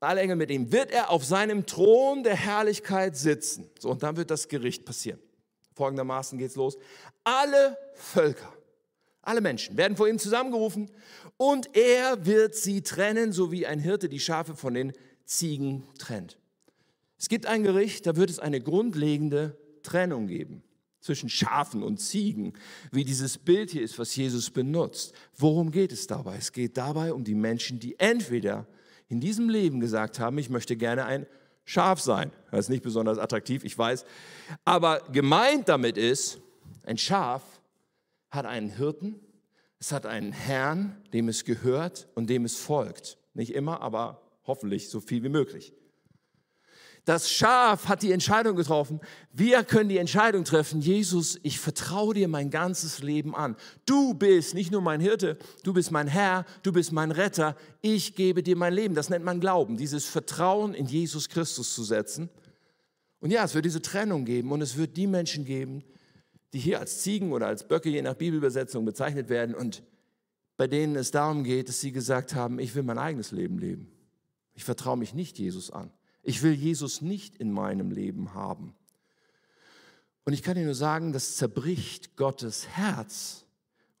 [0.00, 3.70] Alle Engel mit ihm, wird er auf seinem Thron der Herrlichkeit sitzen.
[3.78, 5.20] So, und dann wird das Gericht passieren.
[5.74, 6.78] Folgendermaßen geht's los.
[7.22, 8.52] Alle Völker,
[9.22, 10.90] alle Menschen werden vor ihm zusammengerufen
[11.36, 14.92] und er wird sie trennen, so wie ein Hirte die Schafe von den
[15.26, 16.38] Ziegen trennt.
[17.18, 20.62] Es gibt ein Gericht, da wird es eine grundlegende Trennung geben
[21.00, 22.54] zwischen Schafen und Ziegen,
[22.92, 25.14] wie dieses Bild hier ist, was Jesus benutzt.
[25.36, 26.36] Worum geht es dabei?
[26.36, 28.66] Es geht dabei um die Menschen, die entweder
[29.10, 31.26] in diesem Leben gesagt haben, ich möchte gerne ein
[31.64, 32.32] Schaf sein.
[32.50, 34.04] Das ist nicht besonders attraktiv, ich weiß.
[34.64, 36.40] Aber gemeint damit ist,
[36.84, 37.42] ein Schaf
[38.30, 39.20] hat einen Hirten,
[39.80, 43.18] es hat einen Herrn, dem es gehört und dem es folgt.
[43.34, 45.72] Nicht immer, aber hoffentlich so viel wie möglich.
[47.04, 49.00] Das Schaf hat die Entscheidung getroffen.
[49.32, 53.56] Wir können die Entscheidung treffen, Jesus, ich vertraue dir mein ganzes Leben an.
[53.86, 57.56] Du bist nicht nur mein Hirte, du bist mein Herr, du bist mein Retter.
[57.80, 58.94] Ich gebe dir mein Leben.
[58.94, 62.28] Das nennt man Glauben, dieses Vertrauen in Jesus Christus zu setzen.
[63.20, 65.82] Und ja, es wird diese Trennung geben und es wird die Menschen geben,
[66.52, 69.82] die hier als Ziegen oder als Böcke, je nach Bibelübersetzung, bezeichnet werden und
[70.56, 73.90] bei denen es darum geht, dass sie gesagt haben, ich will mein eigenes Leben leben.
[74.52, 75.90] Ich vertraue mich nicht Jesus an.
[76.22, 78.74] Ich will Jesus nicht in meinem Leben haben.
[80.24, 83.46] Und ich kann dir nur sagen, das zerbricht Gottes Herz,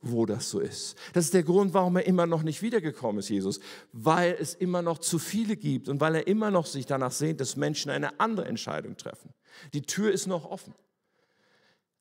[0.02, 0.96] wo das so ist.
[1.12, 3.60] Das ist der Grund, warum er immer noch nicht wiedergekommen ist, Jesus,
[3.92, 7.40] weil es immer noch zu viele gibt und weil er immer noch sich danach sehnt,
[7.40, 9.32] dass Menschen eine andere Entscheidung treffen.
[9.72, 10.74] Die Tür ist noch offen.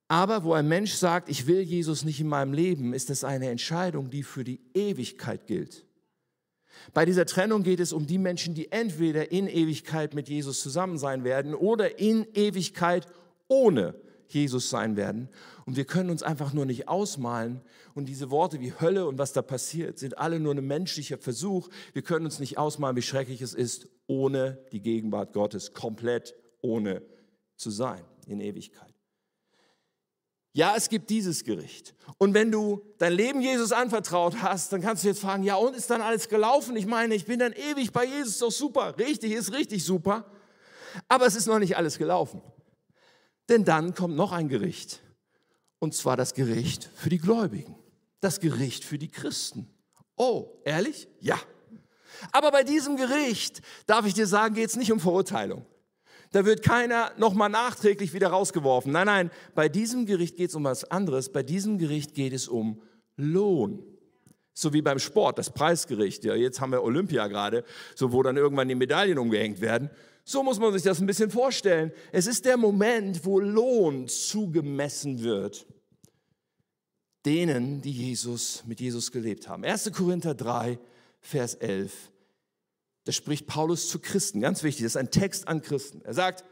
[0.08, 3.49] Aber wo ein Mensch sagt, ich will Jesus nicht in meinem Leben, ist es eine
[3.49, 5.86] Entscheidung, die für die Ewigkeit gilt.
[6.94, 10.98] Bei dieser Trennung geht es um die Menschen, die entweder in Ewigkeit mit Jesus zusammen
[10.98, 13.08] sein werden oder in Ewigkeit
[13.48, 13.96] ohne
[14.28, 15.30] Jesus sein werden.
[15.65, 17.62] Und wir können uns einfach nur nicht ausmalen.
[17.94, 21.70] Und diese Worte wie Hölle und was da passiert, sind alle nur ein menschlicher Versuch.
[21.94, 27.02] Wir können uns nicht ausmalen, wie schrecklich es ist, ohne die Gegenwart Gottes, komplett ohne
[27.56, 28.88] zu sein in Ewigkeit.
[30.53, 31.93] Ja, es gibt dieses Gericht.
[32.17, 35.75] Und wenn du dein Leben Jesus anvertraut hast, dann kannst du jetzt fragen, ja, und
[35.75, 36.75] ist dann alles gelaufen?
[36.75, 38.97] Ich meine, ich bin dann ewig bei Jesus, ist doch super.
[38.97, 40.25] Richtig, ist richtig super.
[41.07, 42.41] Aber es ist noch nicht alles gelaufen.
[43.47, 45.01] Denn dann kommt noch ein Gericht.
[45.77, 47.75] Und zwar das Gericht für die Gläubigen.
[48.19, 49.69] Das Gericht für die Christen.
[50.17, 51.07] Oh, ehrlich?
[51.19, 51.39] Ja.
[52.31, 55.65] Aber bei diesem Gericht, darf ich dir sagen, geht es nicht um Verurteilung.
[56.32, 58.92] Da wird keiner nochmal nachträglich wieder rausgeworfen.
[58.92, 61.32] Nein, nein, bei diesem Gericht geht es um was anderes.
[61.32, 62.82] Bei diesem Gericht geht es um
[63.15, 63.84] Lohn.
[64.54, 66.24] So wie beim Sport, das Preisgericht.
[66.26, 67.63] Ja, jetzt haben wir Olympia gerade,
[67.96, 69.89] so wo dann irgendwann die Medaillen umgehängt werden.
[70.24, 71.92] So muss man sich das ein bisschen vorstellen.
[72.12, 75.65] Es ist der Moment, wo Lohn zugemessen wird
[77.26, 79.63] denen, die Jesus mit Jesus gelebt haben.
[79.63, 79.92] 1.
[79.92, 80.80] Korinther 3,
[81.20, 82.12] Vers 11
[83.05, 86.01] das spricht Paulus zu Christen, ganz wichtig, das ist ein Text an Christen.
[86.03, 86.43] Er sagt,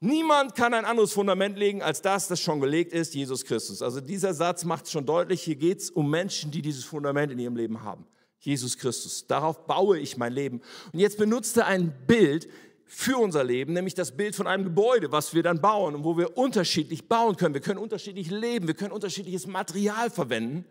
[0.00, 3.82] niemand kann ein anderes Fundament legen als das, das schon gelegt ist, Jesus Christus.
[3.82, 7.32] Also dieser Satz macht es schon deutlich, hier geht es um Menschen, die dieses Fundament
[7.32, 8.06] in ihrem Leben haben.
[8.40, 9.26] Jesus Christus.
[9.26, 10.60] Darauf baue ich mein Leben.
[10.92, 12.48] Und jetzt benutzt er ein Bild
[12.90, 16.16] für unser Leben, nämlich das Bild von einem Gebäude, was wir dann bauen und wo
[16.16, 17.52] wir unterschiedlich bauen können.
[17.52, 20.64] Wir können unterschiedlich leben, wir können unterschiedliches Material verwenden,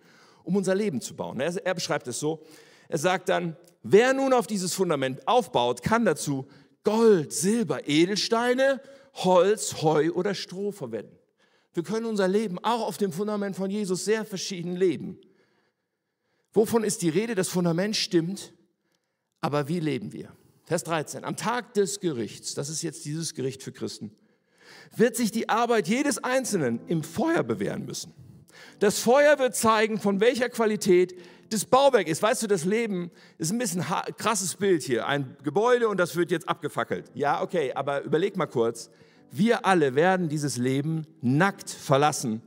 [0.44, 1.40] um unser Leben zu bauen.
[1.40, 2.44] Er, er beschreibt es so.
[2.90, 3.58] Er sagt dann,
[3.90, 6.46] Wer nun auf dieses Fundament aufbaut, kann dazu
[6.84, 8.82] Gold, Silber, Edelsteine,
[9.14, 11.18] Holz, Heu oder Stroh verwenden.
[11.74, 15.20] Wir können unser Leben auch auf dem Fundament von Jesus sehr verschieden leben.
[16.52, 17.34] Wovon ist die Rede?
[17.34, 18.54] Das Fundament stimmt,
[19.40, 20.34] aber wie leben wir?
[20.66, 21.24] Vers 13.
[21.24, 24.12] Am Tag des Gerichts, das ist jetzt dieses Gericht für Christen,
[24.98, 28.14] wird sich die Arbeit jedes Einzelnen im Feuer bewähren müssen.
[28.80, 31.16] Das Feuer wird zeigen, von welcher Qualität
[31.50, 32.22] das Bauwerk ist.
[32.22, 33.84] Weißt du, das Leben ist ein bisschen
[34.18, 35.08] krasses Bild hier.
[35.08, 37.12] Ein Gebäude und das wird jetzt abgefackelt.
[37.14, 38.90] Ja, okay, aber überleg mal kurz.
[39.32, 42.42] Wir alle werden dieses Leben nackt verlassen.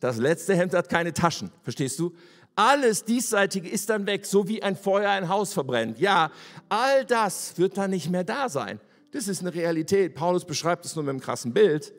[0.00, 2.14] Das letzte Hemd hat keine Taschen, verstehst du?
[2.54, 5.98] Alles Diesseitige ist dann weg, so wie ein Feuer ein Haus verbrennt.
[5.98, 6.30] Ja,
[6.68, 8.80] all das wird dann nicht mehr da sein.
[9.12, 10.14] Das ist eine Realität.
[10.14, 11.92] Paulus beschreibt es nur mit einem krassen Bild.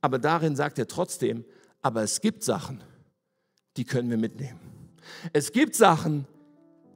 [0.00, 1.44] Aber darin sagt er trotzdem,
[1.82, 2.82] aber es gibt Sachen,
[3.76, 4.60] die können wir mitnehmen.
[5.32, 6.26] Es gibt Sachen,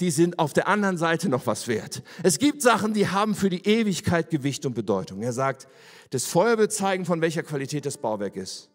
[0.00, 2.02] die sind auf der anderen Seite noch was wert.
[2.22, 5.22] Es gibt Sachen, die haben für die Ewigkeit Gewicht und Bedeutung.
[5.22, 5.68] Er sagt,
[6.10, 8.70] das Feuer wird zeigen, von welcher Qualität das Bauwerk ist.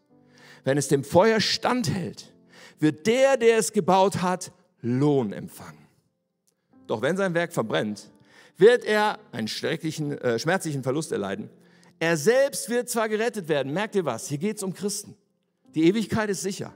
[0.63, 2.33] Wenn es dem Feuer standhält,
[2.79, 5.87] wird der, der es gebaut hat, Lohn empfangen.
[6.87, 8.11] Doch wenn sein Werk verbrennt,
[8.57, 11.49] wird er einen schrecklichen, äh, schmerzlichen Verlust erleiden.
[11.99, 14.27] Er selbst wird zwar gerettet werden, merkt ihr was?
[14.27, 15.15] Hier geht es um Christen.
[15.73, 16.73] Die Ewigkeit ist sicher,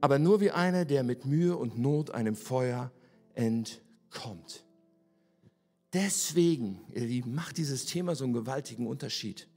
[0.00, 2.90] aber nur wie einer, der mit Mühe und Not einem Feuer
[3.34, 4.64] entkommt.
[5.92, 9.48] Deswegen, ihr Lieben, macht dieses Thema so einen gewaltigen Unterschied.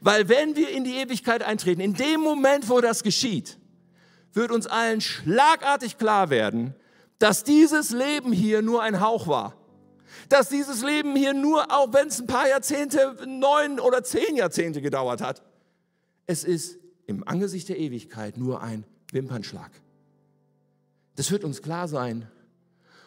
[0.00, 3.58] Weil wenn wir in die Ewigkeit eintreten, in dem Moment, wo das geschieht,
[4.32, 6.74] wird uns allen schlagartig klar werden,
[7.18, 9.54] dass dieses Leben hier nur ein Hauch war.
[10.28, 14.80] Dass dieses Leben hier nur, auch wenn es ein paar Jahrzehnte, neun oder zehn Jahrzehnte
[14.80, 15.42] gedauert hat,
[16.26, 19.70] es ist im Angesicht der Ewigkeit nur ein Wimpernschlag.
[21.18, 22.28] Das wird uns klar sein.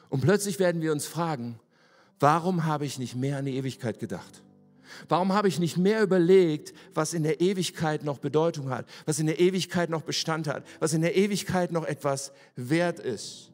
[0.10, 1.58] Und plötzlich werden wir uns fragen,
[2.20, 4.44] warum habe ich nicht mehr an die Ewigkeit gedacht?
[5.08, 9.28] Warum habe ich nicht mehr überlegt, was in der Ewigkeit noch Bedeutung hat, was in
[9.28, 13.54] der Ewigkeit noch Bestand hat, was in der Ewigkeit noch etwas wert ist?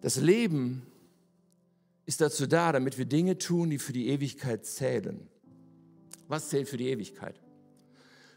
[0.00, 0.86] Das Leben
[2.06, 5.28] ist dazu da, damit wir Dinge tun, die für die Ewigkeit zählen.
[6.26, 7.38] Was zählt für die Ewigkeit?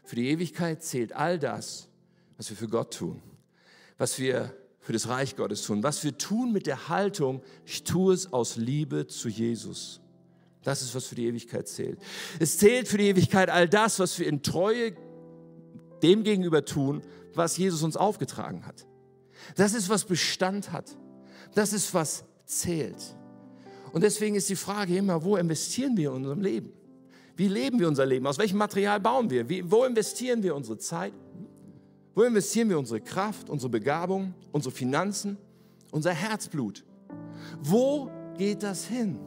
[0.04, 1.88] Für die Ewigkeit zählt all das,
[2.36, 3.22] was wir für Gott tun,
[3.98, 8.14] was wir für das Reich Gottes tun, was wir tun mit der Haltung, ich tue
[8.14, 10.00] es aus Liebe zu Jesus.
[10.64, 11.98] Das ist, was für die Ewigkeit zählt.
[12.38, 14.94] Es zählt für die Ewigkeit all das, was wir in Treue
[16.02, 17.02] dem gegenüber tun,
[17.34, 18.86] was Jesus uns aufgetragen hat.
[19.56, 20.96] Das ist, was Bestand hat.
[21.54, 23.16] Das ist, was zählt.
[23.92, 26.72] Und deswegen ist die Frage immer, wo investieren wir in unserem Leben?
[27.36, 28.26] Wie leben wir unser Leben?
[28.26, 29.48] Aus welchem Material bauen wir?
[29.48, 31.12] Wie, wo investieren wir unsere Zeit?
[32.14, 35.38] Wo investieren wir unsere Kraft, unsere Begabung, unsere Finanzen,
[35.90, 36.84] unser Herzblut?
[37.62, 39.18] Wo geht das hin?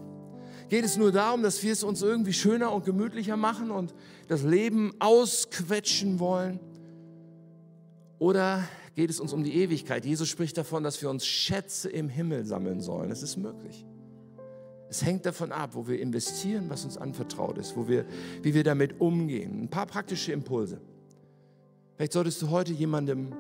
[0.70, 3.94] Geht es nur darum, dass wir es uns irgendwie schöner und gemütlicher machen und
[4.28, 6.60] das Leben ausquetschen wollen?
[8.18, 8.64] Oder
[8.96, 10.06] geht es uns um die Ewigkeit?
[10.06, 13.12] Jesus spricht davon, dass wir uns Schätze im Himmel sammeln sollen.
[13.12, 13.86] Es ist möglich.
[14.90, 18.06] Es hängt davon ab, wo wir investieren, was uns anvertraut ist, wo wir,
[18.42, 19.64] wie wir damit umgehen.
[19.64, 20.80] Ein paar praktische Impulse.
[21.96, 23.34] Vielleicht solltest du heute jemandem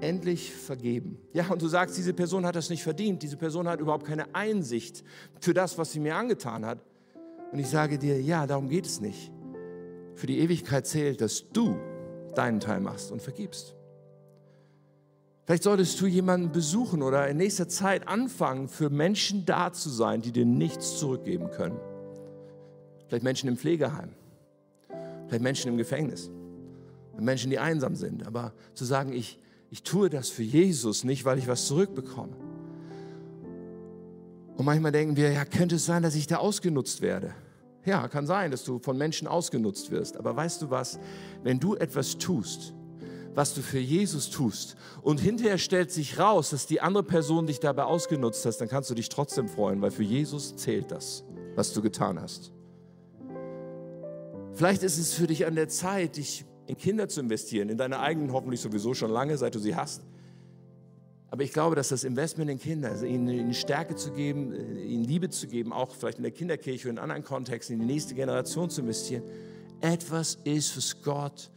[0.00, 1.18] endlich vergeben.
[1.32, 4.34] Ja, und du sagst, diese Person hat das nicht verdient, diese Person hat überhaupt keine
[4.34, 5.04] Einsicht
[5.40, 6.78] für das, was sie mir angetan hat.
[7.52, 9.32] Und ich sage dir, ja, darum geht es nicht.
[10.14, 11.76] Für die Ewigkeit zählt, dass du
[12.34, 13.74] deinen Teil machst und vergibst.
[15.44, 20.20] Vielleicht solltest du jemanden besuchen oder in nächster Zeit anfangen, für Menschen da zu sein,
[20.20, 21.78] die dir nichts zurückgeben können.
[23.06, 24.10] Vielleicht Menschen im Pflegeheim,
[25.28, 26.30] vielleicht Menschen im Gefängnis,
[27.24, 28.26] Menschen, die einsam sind.
[28.26, 29.38] Aber zu sagen, ich,
[29.70, 32.36] ich tue das für Jesus, nicht weil ich was zurückbekomme.
[34.56, 37.34] Und manchmal denken wir, ja, könnte es sein, dass ich da ausgenutzt werde?
[37.84, 40.16] Ja, kann sein, dass du von Menschen ausgenutzt wirst.
[40.16, 40.98] Aber weißt du was?
[41.42, 42.74] Wenn du etwas tust,
[43.34, 47.60] was du für Jesus tust und hinterher stellt sich raus, dass die andere Person dich
[47.60, 51.22] dabei ausgenutzt hast, dann kannst du dich trotzdem freuen, weil für Jesus zählt das,
[51.54, 52.50] was du getan hast.
[54.54, 58.00] Vielleicht ist es für dich an der Zeit, dich in Kinder zu investieren, in deine
[58.00, 60.02] eigenen hoffentlich sowieso schon lange, seit du sie hast.
[61.30, 65.04] Aber ich glaube, dass das Investment in Kinder, also ihnen, Stärke zu geben, äh, ihnen
[65.04, 68.14] Liebe zu geben, auch vielleicht in der Kinderkirche und in anderen Kontexten, in die nächste
[68.14, 69.22] Generation zu investieren,
[69.80, 71.50] etwas ist, was Gott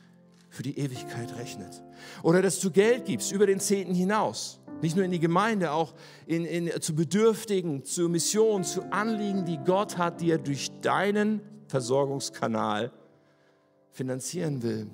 [0.49, 1.83] für die Ewigkeit rechnet.
[2.23, 4.59] Oder dass du Geld gibst über den Zehnten hinaus.
[4.81, 5.93] Nicht nur in die Gemeinde, auch
[6.25, 11.41] in, in, zu Bedürftigen, zu Missionen, zu Anliegen, die Gott hat, die er durch deinen
[11.67, 12.91] Versorgungskanal
[13.91, 14.87] finanzieren will.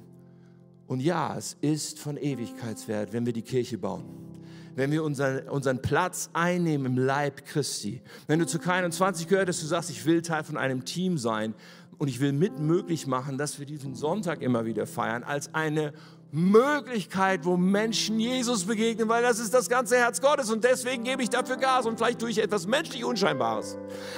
[0.87, 4.05] Und ja, es ist von Ewigkeitswert, wenn wir die Kirche bauen.
[4.75, 8.01] Wenn wir unseren, unseren Platz einnehmen im Leib Christi.
[8.27, 11.55] Wenn du zu K21 gehört, dass du sagst, ich will Teil von einem Team sein,
[11.97, 15.93] und ich will mit möglich machen, dass wir diesen Sonntag immer wieder feiern, als eine
[16.35, 21.23] Möglichkeit, wo Menschen Jesus begegnen, weil das ist das ganze Herz Gottes und deswegen gebe
[21.23, 23.77] ich dafür Gas und vielleicht tue ich etwas menschlich Unscheinbares.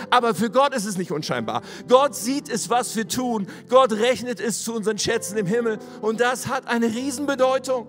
[0.10, 1.62] Aber für Gott ist es nicht unscheinbar.
[1.88, 3.46] Gott sieht es, was wir tun.
[3.70, 7.86] Gott rechnet es zu unseren Schätzen im Himmel und das hat eine Riesenbedeutung.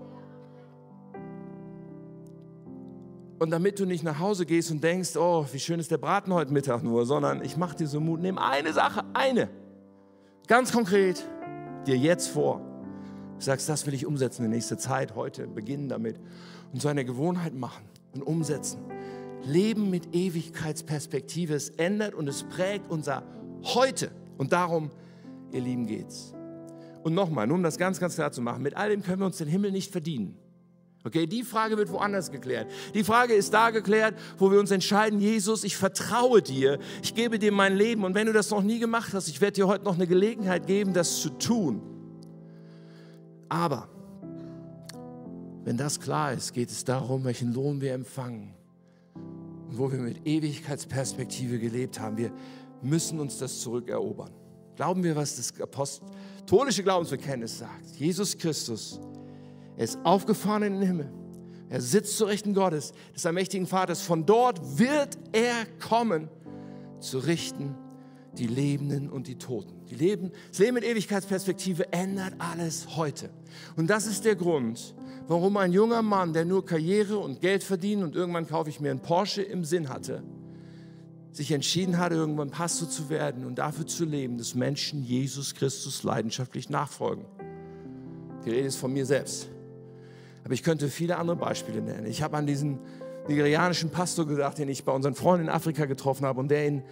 [3.39, 6.35] Und damit du nicht nach Hause gehst und denkst, oh, wie schön ist der Braten
[6.35, 9.49] heute Mittag nur, sondern ich mache dir so Mut, nimm eine Sache, eine
[10.47, 11.24] ganz konkret
[11.87, 12.68] dir jetzt vor.
[13.39, 16.16] Du sagst, das will ich umsetzen in nächster Zeit, heute beginnen damit
[16.72, 18.80] und so eine Gewohnheit machen und umsetzen.
[19.45, 23.22] Leben mit Ewigkeitsperspektive, es ändert und es prägt unser
[23.62, 24.11] Heute.
[24.39, 24.91] Und darum,
[25.53, 26.34] ihr Lieben, geht's.
[27.03, 29.26] Und nochmal, nur um das ganz, ganz klar zu machen, mit all dem können wir
[29.26, 30.36] uns den Himmel nicht verdienen.
[31.05, 32.68] Okay, die Frage wird woanders geklärt.
[32.93, 37.39] Die Frage ist da geklärt, wo wir uns entscheiden, Jesus, ich vertraue dir, ich gebe
[37.39, 39.84] dir mein Leben und wenn du das noch nie gemacht hast, ich werde dir heute
[39.84, 41.97] noch eine Gelegenheit geben, das zu tun.
[43.49, 43.88] Aber
[45.64, 48.55] wenn das klar ist, geht es darum, welchen Lohn wir empfangen
[49.14, 52.16] und wo wir mit Ewigkeitsperspektive gelebt haben.
[52.16, 52.32] Wir
[52.82, 54.30] müssen uns das zurückerobern.
[54.76, 57.96] Glauben wir, was das apostolische Glaubensbekenntnis sagt?
[57.96, 59.01] Jesus Christus
[59.78, 61.12] er ist aufgefahren in den Himmel.
[61.68, 64.03] Er sitzt zu Rechten Gottes, des allmächtigen Vaters.
[64.03, 66.28] Von dort wird er kommen,
[66.99, 67.76] zu richten
[68.39, 69.84] die Lebenden und die Toten.
[69.91, 73.30] Die Leben, das Leben mit Ewigkeitsperspektive ändert alles heute.
[73.76, 74.95] Und das ist der Grund,
[75.26, 78.91] warum ein junger Mann, der nur Karriere und Geld verdient und irgendwann kaufe ich mir
[78.91, 80.22] einen Porsche im Sinn hatte,
[81.32, 86.03] sich entschieden hat, irgendwann Pastor zu werden und dafür zu leben, dass Menschen Jesus Christus
[86.03, 87.24] leidenschaftlich nachfolgen.
[88.45, 89.49] Die Rede ist von mir selbst.
[90.45, 92.07] Aber ich könnte viele andere Beispiele nennen.
[92.07, 92.78] Ich habe an diesen
[93.28, 96.82] nigerianischen Pastor gedacht, den ich bei unseren Freunden in Afrika getroffen habe und der in,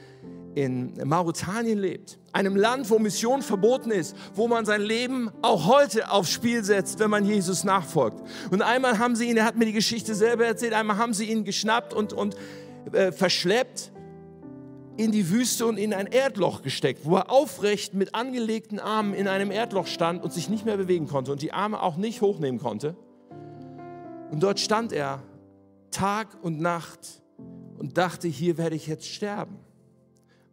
[0.57, 2.19] in Mauretanien lebt.
[2.33, 6.99] Einem Land, wo Mission verboten ist, wo man sein Leben auch heute aufs Spiel setzt,
[6.99, 8.23] wenn man Jesus nachfolgt.
[8.51, 11.27] Und einmal haben sie ihn, er hat mir die Geschichte selber erzählt, einmal haben sie
[11.27, 12.37] ihn geschnappt und, und
[12.93, 13.93] äh, verschleppt
[14.97, 19.29] in die Wüste und in ein Erdloch gesteckt, wo er aufrecht mit angelegten Armen in
[19.29, 22.59] einem Erdloch stand und sich nicht mehr bewegen konnte und die Arme auch nicht hochnehmen
[22.59, 22.97] konnte.
[24.31, 25.23] Und dort stand er
[25.91, 27.23] Tag und Nacht
[27.77, 29.66] und dachte, hier werde ich jetzt sterben.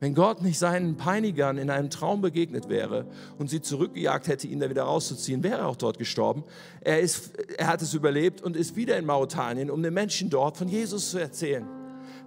[0.04, 3.06] Wenn Gott nicht seinen Peinigern in einem Traum begegnet wäre
[3.38, 6.44] und sie zurückgejagt hätte, ihn da wieder rauszuziehen, wäre er auch dort gestorben.
[6.82, 10.58] Er, ist, er hat es überlebt und ist wieder in Mauretanien, um den Menschen dort
[10.58, 11.66] von Jesus zu erzählen.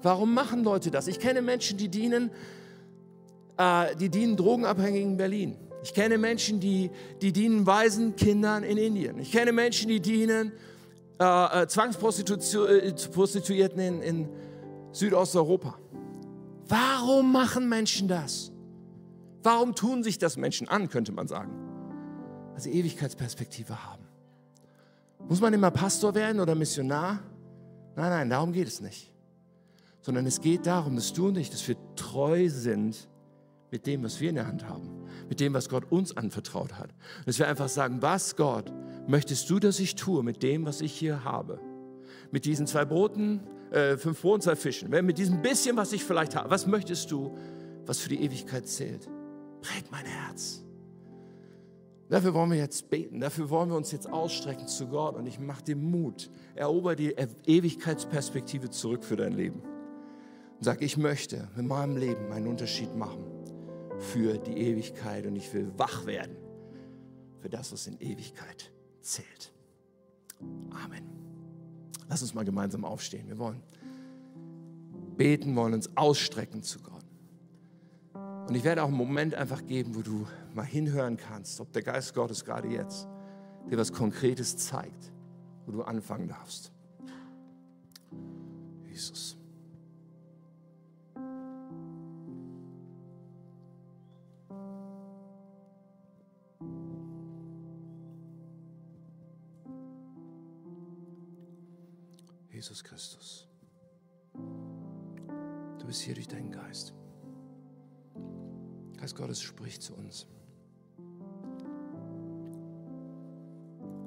[0.01, 1.07] Warum machen Leute das?
[1.07, 2.31] Ich kenne Menschen, die dienen,
[3.59, 5.59] äh, die dienen Drogenabhängigen in Berlin.
[5.83, 9.19] Ich kenne Menschen, die, die dienen Waisenkindern in Indien.
[9.19, 10.53] Ich kenne Menschen, die dienen
[11.21, 14.31] äh, äh Zwangsprostituierten in, in
[14.93, 15.77] Südosteuropa.
[16.69, 18.53] Warum machen Menschen das?
[19.43, 21.53] Warum tun sich das Menschen an, könnte man sagen?
[22.53, 24.05] Weil sie Ewigkeitsperspektive haben.
[25.29, 27.21] Muss man immer Pastor werden oder Missionar?
[27.95, 29.13] Nein, nein, darum geht es nicht.
[30.01, 33.09] Sondern es geht darum, dass du und ich, dass wir treu sind
[33.71, 36.91] mit dem, was wir in der Hand haben, mit dem, was Gott uns anvertraut hat.
[37.19, 38.73] Und dass wir einfach sagen, was Gott
[39.07, 41.61] möchtest du, dass ich tue mit dem, was ich hier habe?
[42.31, 43.41] Mit diesen zwei Broten,
[43.77, 46.51] äh, fünf Broten, zwei Fischen, mit diesem bisschen, was ich vielleicht habe.
[46.51, 47.37] Was möchtest du,
[47.85, 49.07] was für die Ewigkeit zählt?
[49.61, 50.63] Präg mein Herz.
[52.09, 55.41] Dafür wollen wir jetzt beten, dafür wollen wir uns jetzt ausstrecken zu Gott und ich
[55.41, 56.31] mache dir Mut.
[56.55, 57.17] Erober die
[57.47, 59.61] Ewigkeitsperspektive zurück für dein Leben.
[59.61, 63.25] Und sag, ich möchte mit meinem Leben einen Unterschied machen
[63.99, 66.37] für die Ewigkeit und ich will wach werden
[67.41, 68.73] für das, was in Ewigkeit
[69.03, 69.53] zählt.
[70.71, 71.26] Amen.
[72.09, 73.29] Lass uns mal gemeinsam aufstehen.
[73.29, 73.63] Wir wollen
[75.17, 77.05] beten, wollen uns ausstrecken zu Gott.
[78.49, 81.83] Und ich werde auch einen Moment einfach geben, wo du mal hinhören kannst, ob der
[81.83, 83.09] Geist Gottes gerade jetzt
[83.71, 85.13] dir was Konkretes zeigt,
[85.67, 86.71] wo du anfangen darfst.
[88.89, 89.37] Jesus.
[102.67, 103.47] Jesus Christus.
[105.79, 106.93] Du bist hier durch deinen Geist.
[108.97, 110.27] Geist Gottes spricht zu uns.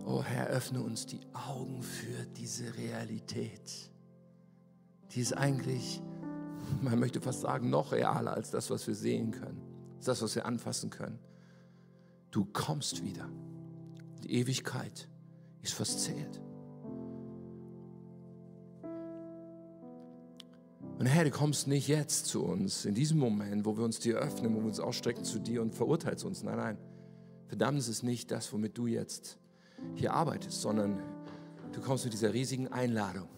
[0.06, 3.92] Oh Herr, öffne uns die Augen für diese Realität.
[5.12, 6.02] Die ist eigentlich,
[6.82, 9.62] man möchte fast sagen, noch realer als das, was wir sehen können.
[10.04, 11.20] Das, was wir anfassen können.
[12.30, 13.30] Du kommst wieder.
[14.22, 15.08] Die Ewigkeit
[15.62, 16.02] ist fast
[21.00, 24.18] Und Herr, du kommst nicht jetzt zu uns, in diesem Moment, wo wir uns dir
[24.18, 26.44] öffnen, wo wir uns ausstrecken zu dir und verurteilst uns.
[26.44, 26.78] Nein, nein.
[27.48, 29.40] Verdammnis ist nicht das, womit du jetzt
[29.96, 31.00] hier arbeitest, sondern
[31.72, 33.30] du kommst mit dieser riesigen Einladung.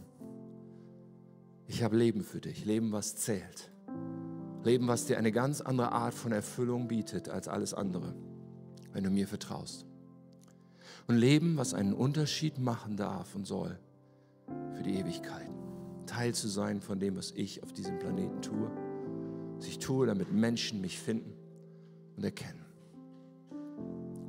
[1.67, 3.71] Ich habe Leben für dich, Leben, was zählt.
[4.63, 8.15] Leben, was dir eine ganz andere Art von Erfüllung bietet als alles andere,
[8.91, 9.85] wenn du mir vertraust.
[11.05, 13.77] Und Leben, was einen Unterschied machen darf und soll
[14.73, 15.50] für die Ewigkeit.
[16.11, 18.69] Teil zu sein von dem, was ich auf diesem Planeten tue.
[19.55, 21.33] Was ich tue, damit Menschen mich finden
[22.17, 22.65] und erkennen.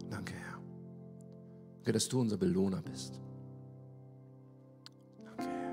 [0.09, 0.61] Danke, Herr.
[1.79, 3.21] Danke, dass du unser Belohner bist.
[5.25, 5.73] Danke, Herr.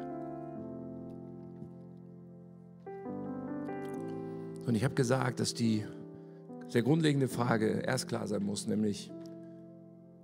[4.65, 5.85] Und ich habe gesagt, dass die
[6.69, 9.11] sehr grundlegende Frage erst klar sein muss, nämlich,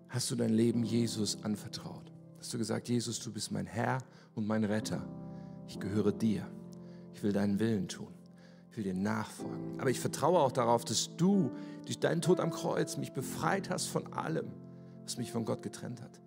[0.10, 2.12] hast du dein Leben Jesus anvertraut?
[2.40, 4.00] Hast du gesagt, Jesus, du bist mein Herr
[4.34, 5.08] und mein Retter.
[5.68, 6.48] Ich gehöre dir.
[7.14, 8.14] Ich will deinen Willen tun.
[8.72, 9.80] Ich will dir nachfolgen.
[9.80, 11.52] Aber ich vertraue auch darauf, dass du
[11.86, 14.48] durch deinen Tod am Kreuz mich befreit hast von allem,
[15.04, 16.20] was mich von Gott getrennt hat.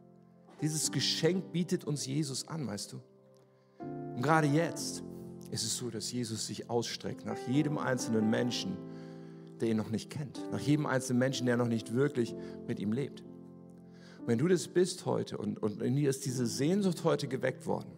[0.63, 3.01] Dieses Geschenk bietet uns Jesus an, weißt du.
[4.17, 5.05] Und gerade jetzt
[5.51, 8.77] ist es so, dass Jesus sich ausstreckt nach jedem einzelnen Menschen,
[9.61, 12.35] der ihn noch nicht kennt, nach jedem einzelnen Menschen, der noch nicht wirklich
[12.67, 13.23] mit ihm lebt.
[14.21, 17.67] Und wenn du das bist heute und, und in dir ist diese Sehnsucht heute geweckt
[17.67, 17.91] worden,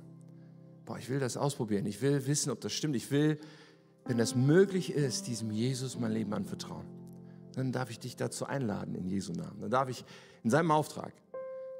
[0.90, 3.38] boah, ich will das ausprobieren, ich will wissen, ob das stimmt, ich will,
[4.06, 6.84] wenn das möglich ist, diesem Jesus mein Leben anvertrauen,
[7.54, 9.60] dann darf ich dich dazu einladen in Jesu Namen.
[9.60, 10.04] Dann darf ich
[10.42, 11.12] in seinem Auftrag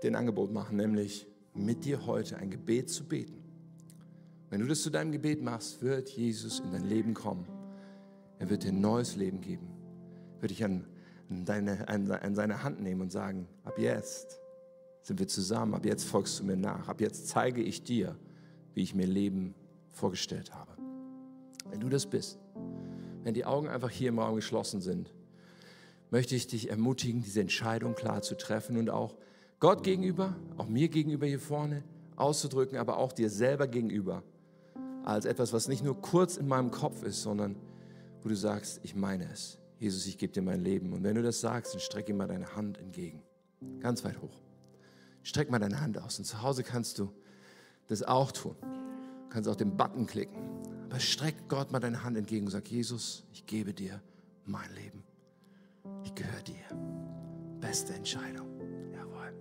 [0.04, 3.42] den Angebot machen, nämlich mit dir heute ein Gebet zu beten.
[4.48, 7.46] Wenn du das zu deinem Gebet machst, wird Jesus in dein Leben kommen
[8.40, 9.68] er wird dir ein neues Leben geben.
[10.36, 10.86] Er wird dich an,
[11.28, 14.40] deine, an, an seine Hand nehmen und sagen, ab jetzt
[15.02, 18.16] sind wir zusammen, ab jetzt folgst du mir nach, ab jetzt zeige ich dir,
[18.74, 19.54] wie ich mir Leben
[19.88, 20.72] vorgestellt habe.
[21.70, 22.38] Wenn du das bist,
[23.22, 25.12] wenn die Augen einfach hier im Raum geschlossen sind,
[26.10, 29.16] möchte ich dich ermutigen, diese Entscheidung klar zu treffen und auch
[29.60, 31.84] Gott gegenüber, auch mir gegenüber hier vorne
[32.16, 34.22] auszudrücken, aber auch dir selber gegenüber,
[35.04, 37.56] als etwas, was nicht nur kurz in meinem Kopf ist, sondern
[38.22, 39.58] wo du sagst, ich meine es.
[39.78, 40.92] Jesus, ich gebe dir mein Leben.
[40.92, 43.22] Und wenn du das sagst, dann streck ihm mal deine Hand entgegen.
[43.80, 44.42] Ganz weit hoch.
[45.22, 46.18] Streck mal deine Hand aus.
[46.18, 47.10] Und zu Hause kannst du
[47.90, 48.54] das auch tun.
[48.60, 50.38] Du kannst auch den Button klicken.
[50.88, 54.00] Aber streck Gott mal deine Hand entgegen und sag, Jesus, ich gebe dir
[54.44, 55.02] mein Leben.
[56.04, 56.54] Ich gehöre dir.
[57.60, 58.48] Beste Entscheidung.
[58.92, 59.32] Jawohl.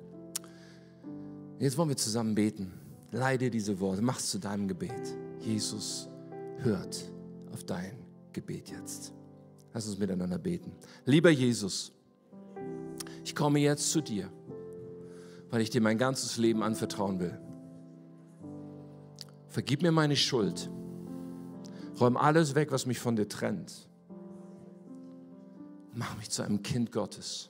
[1.60, 2.74] Jetzt wollen wir zusammen beten.
[3.12, 4.02] Leide diese Worte.
[4.02, 5.18] Mach's zu deinem Gebet.
[5.40, 6.10] Jesus
[6.58, 7.12] hört
[7.52, 7.98] auf dein
[8.34, 9.14] Gebet jetzt.
[9.74, 10.72] Lass uns miteinander beten.
[11.06, 11.92] Lieber Jesus,
[13.24, 14.32] ich komme jetzt zu dir,
[15.50, 17.40] weil ich dir mein ganzes Leben anvertrauen will.
[19.60, 20.72] Vergib mir meine Schuld.
[22.00, 23.90] Räum alles weg, was mich von dir trennt.
[25.94, 27.50] Mach mich zu einem Kind Gottes.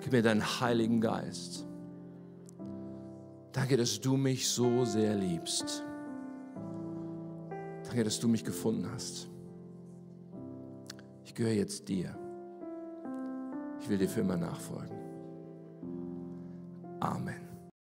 [0.00, 1.68] Gib mir deinen Heiligen Geist.
[3.52, 5.84] Danke, dass du mich so sehr liebst.
[7.84, 9.28] Danke, dass du mich gefunden hast.
[11.24, 12.18] Ich gehöre jetzt dir.
[13.80, 14.98] Ich will dir für immer nachfolgen.
[16.98, 17.43] Amen.